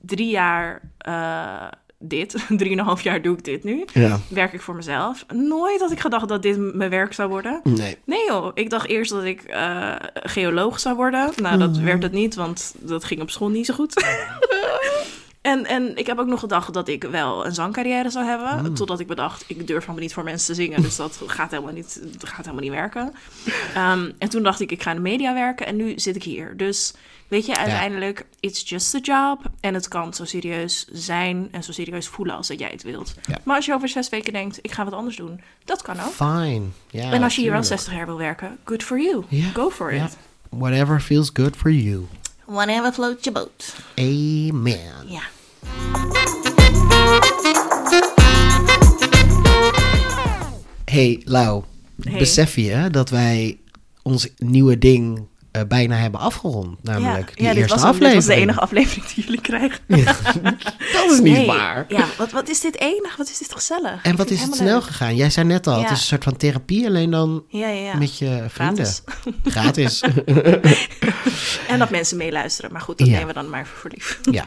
[0.00, 1.68] drie jaar eh,
[1.98, 2.34] dit.
[2.58, 3.84] Drieënhalf jaar doe ik dit nu.
[3.92, 4.20] Ja.
[4.28, 5.24] Werk ik voor mezelf.
[5.34, 7.60] Nooit had ik gedacht dat dit mijn werk zou worden.
[7.64, 7.96] Nee.
[8.04, 11.30] Nee joh, ik dacht eerst dat ik eh, geoloog zou worden.
[11.42, 13.94] Nou, dat werd het niet, want dat ging op school niet zo goed.
[15.46, 18.74] en, en ik heb ook nog gedacht dat ik wel een zangcarrière zou hebben.
[18.74, 20.82] Totdat ik bedacht, ik durf helemaal niet voor mensen te zingen.
[20.82, 23.12] Dus dat gaat helemaal niet, dat gaat helemaal niet werken.
[23.74, 25.66] Ehm, en toen dacht ik, ik ga in de media werken.
[25.66, 26.56] En nu zit ik hier.
[26.56, 26.94] Dus
[27.28, 29.50] weet je, uiteindelijk, it's just a job.
[29.60, 33.14] En het kan zo serieus zijn en zo serieus voelen als dat jij het wilt.
[33.26, 33.38] Ja.
[33.44, 35.40] Maar als je over zes weken denkt, ik ga wat anders doen.
[35.64, 36.12] Dat kan ook.
[36.12, 36.62] Fine.
[36.90, 37.80] Ja, En als je hier wel tuurlijk.
[37.80, 39.24] 60 jaar wil werken, good for you.
[39.54, 40.16] Go for it.
[40.48, 42.06] Whatever feels good for you.
[42.44, 43.74] Whatever floats your boat.
[43.96, 45.06] Amen.
[45.06, 45.22] Ja.
[50.84, 51.62] Hey, Lau.
[52.02, 52.18] Hey.
[52.18, 53.58] Besef je dat wij
[54.02, 56.82] ons nieuwe ding eh, bijna hebben afgerond?
[56.82, 58.14] Namelijk die ja, eerste was, aflevering.
[58.14, 59.78] dit was de enige aflevering die jullie krijgen.
[60.92, 61.46] Dat is niet Nee.
[61.46, 61.84] waar.
[61.88, 63.16] Ja, wat, wat is dit enig?
[63.16, 64.02] Wat is dit gezellig?
[64.02, 64.82] En Ik wat is het snel leuk.
[64.82, 65.16] gegaan?
[65.16, 65.90] Jij zei net al, het Ja.
[65.90, 67.96] is een soort van therapie, alleen dan Ja, ja, ja.
[67.96, 68.86] met je vrienden.
[68.86, 69.02] Gratis.
[69.54, 70.00] Gratis.
[71.68, 72.72] En dat mensen meeluisteren.
[72.72, 73.12] Maar goed, dat Ja.
[73.12, 74.18] nemen we dan maar voor lief.
[74.30, 74.44] ja.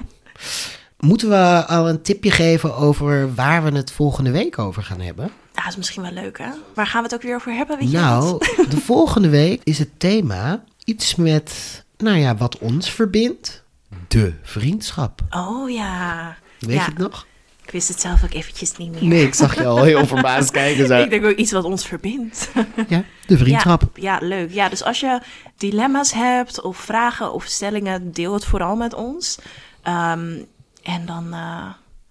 [0.99, 5.31] Moeten we al een tipje geven over waar we het volgende week over gaan hebben?
[5.55, 6.47] Ja, is misschien wel leuk, hè?
[6.73, 7.77] Waar gaan we het ook weer over hebben?
[7.77, 8.55] Weet Nou, dat?
[8.71, 13.63] de volgende week is het thema iets met, nou ja, wat ons verbindt.
[14.07, 15.21] De vriendschap.
[15.29, 16.35] Oh ja.
[16.59, 17.27] Weet ja, je het nog?
[17.65, 19.03] Ik wist het zelf ook eventjes niet meer.
[19.03, 20.87] Nee, ik zag je al heel verbaasd kijken.
[20.87, 21.01] Zo.
[21.01, 22.49] Ik denk ook iets wat ons verbindt.
[22.87, 23.83] Ja, de vriendschap.
[23.93, 24.51] Ja, ja, leuk.
[24.51, 25.21] Ja, dus als je
[25.57, 29.37] dilemma's hebt of vragen of stellingen, deel het vooral met ons.
[29.83, 30.41] Ehm,
[30.83, 31.65] en dan, eh,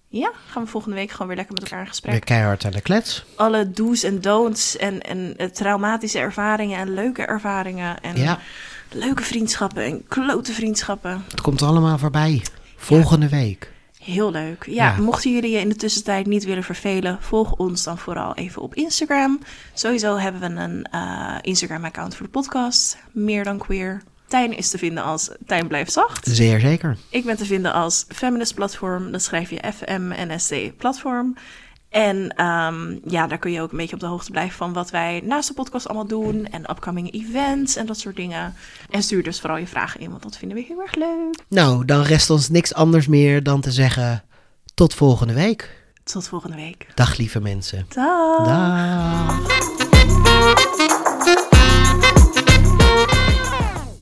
[0.07, 2.11] ja, gaan we volgende week gewoon weer lekker met elkaar in gesprek.
[2.11, 3.25] Weer keihard aan de klets.
[3.35, 8.01] Alle do's en don'ts en, en eh, traumatische ervaringen en leuke ervaringen.
[8.01, 8.39] En Ja,
[8.91, 11.23] leuke vriendschappen en klote vriendschappen.
[11.29, 12.43] het komt allemaal voorbij.
[12.75, 13.71] Volgende week.
[13.99, 14.65] Heel leuk.
[14.65, 15.01] Ja, Ja.
[15.01, 18.75] mochten jullie je in de tussentijd niet willen vervelen, volg ons dan vooral even op
[18.75, 19.39] Instagram.
[19.73, 22.97] Sowieso hebben we een eh, Instagram-account voor de podcast.
[23.11, 24.01] Meer dan queer.
[24.29, 26.27] Tijn is te vinden als Tijn blijft zacht.
[26.27, 26.97] Zeer zeker.
[27.09, 29.11] Ik ben te vinden als Feminist Platform.
[29.11, 31.35] Dan schrijf je FMNSC Platform.
[31.89, 34.89] En ehm, ja, daar kun je ook een beetje op de hoogte blijven van wat
[34.89, 36.45] wij naast de podcast allemaal doen.
[36.45, 38.53] En upcoming events en dat soort dingen.
[38.89, 41.35] En stuur dus vooral je vragen in, want dat vinden we heel erg leuk.
[41.47, 44.23] Nou, dan rest ons niks anders meer dan te zeggen
[44.73, 45.77] tot volgende week.
[46.03, 46.87] Tot volgende week.
[46.95, 47.85] Dag lieve mensen.
[47.89, 48.45] Dag.
[48.45, 49.88] Dag.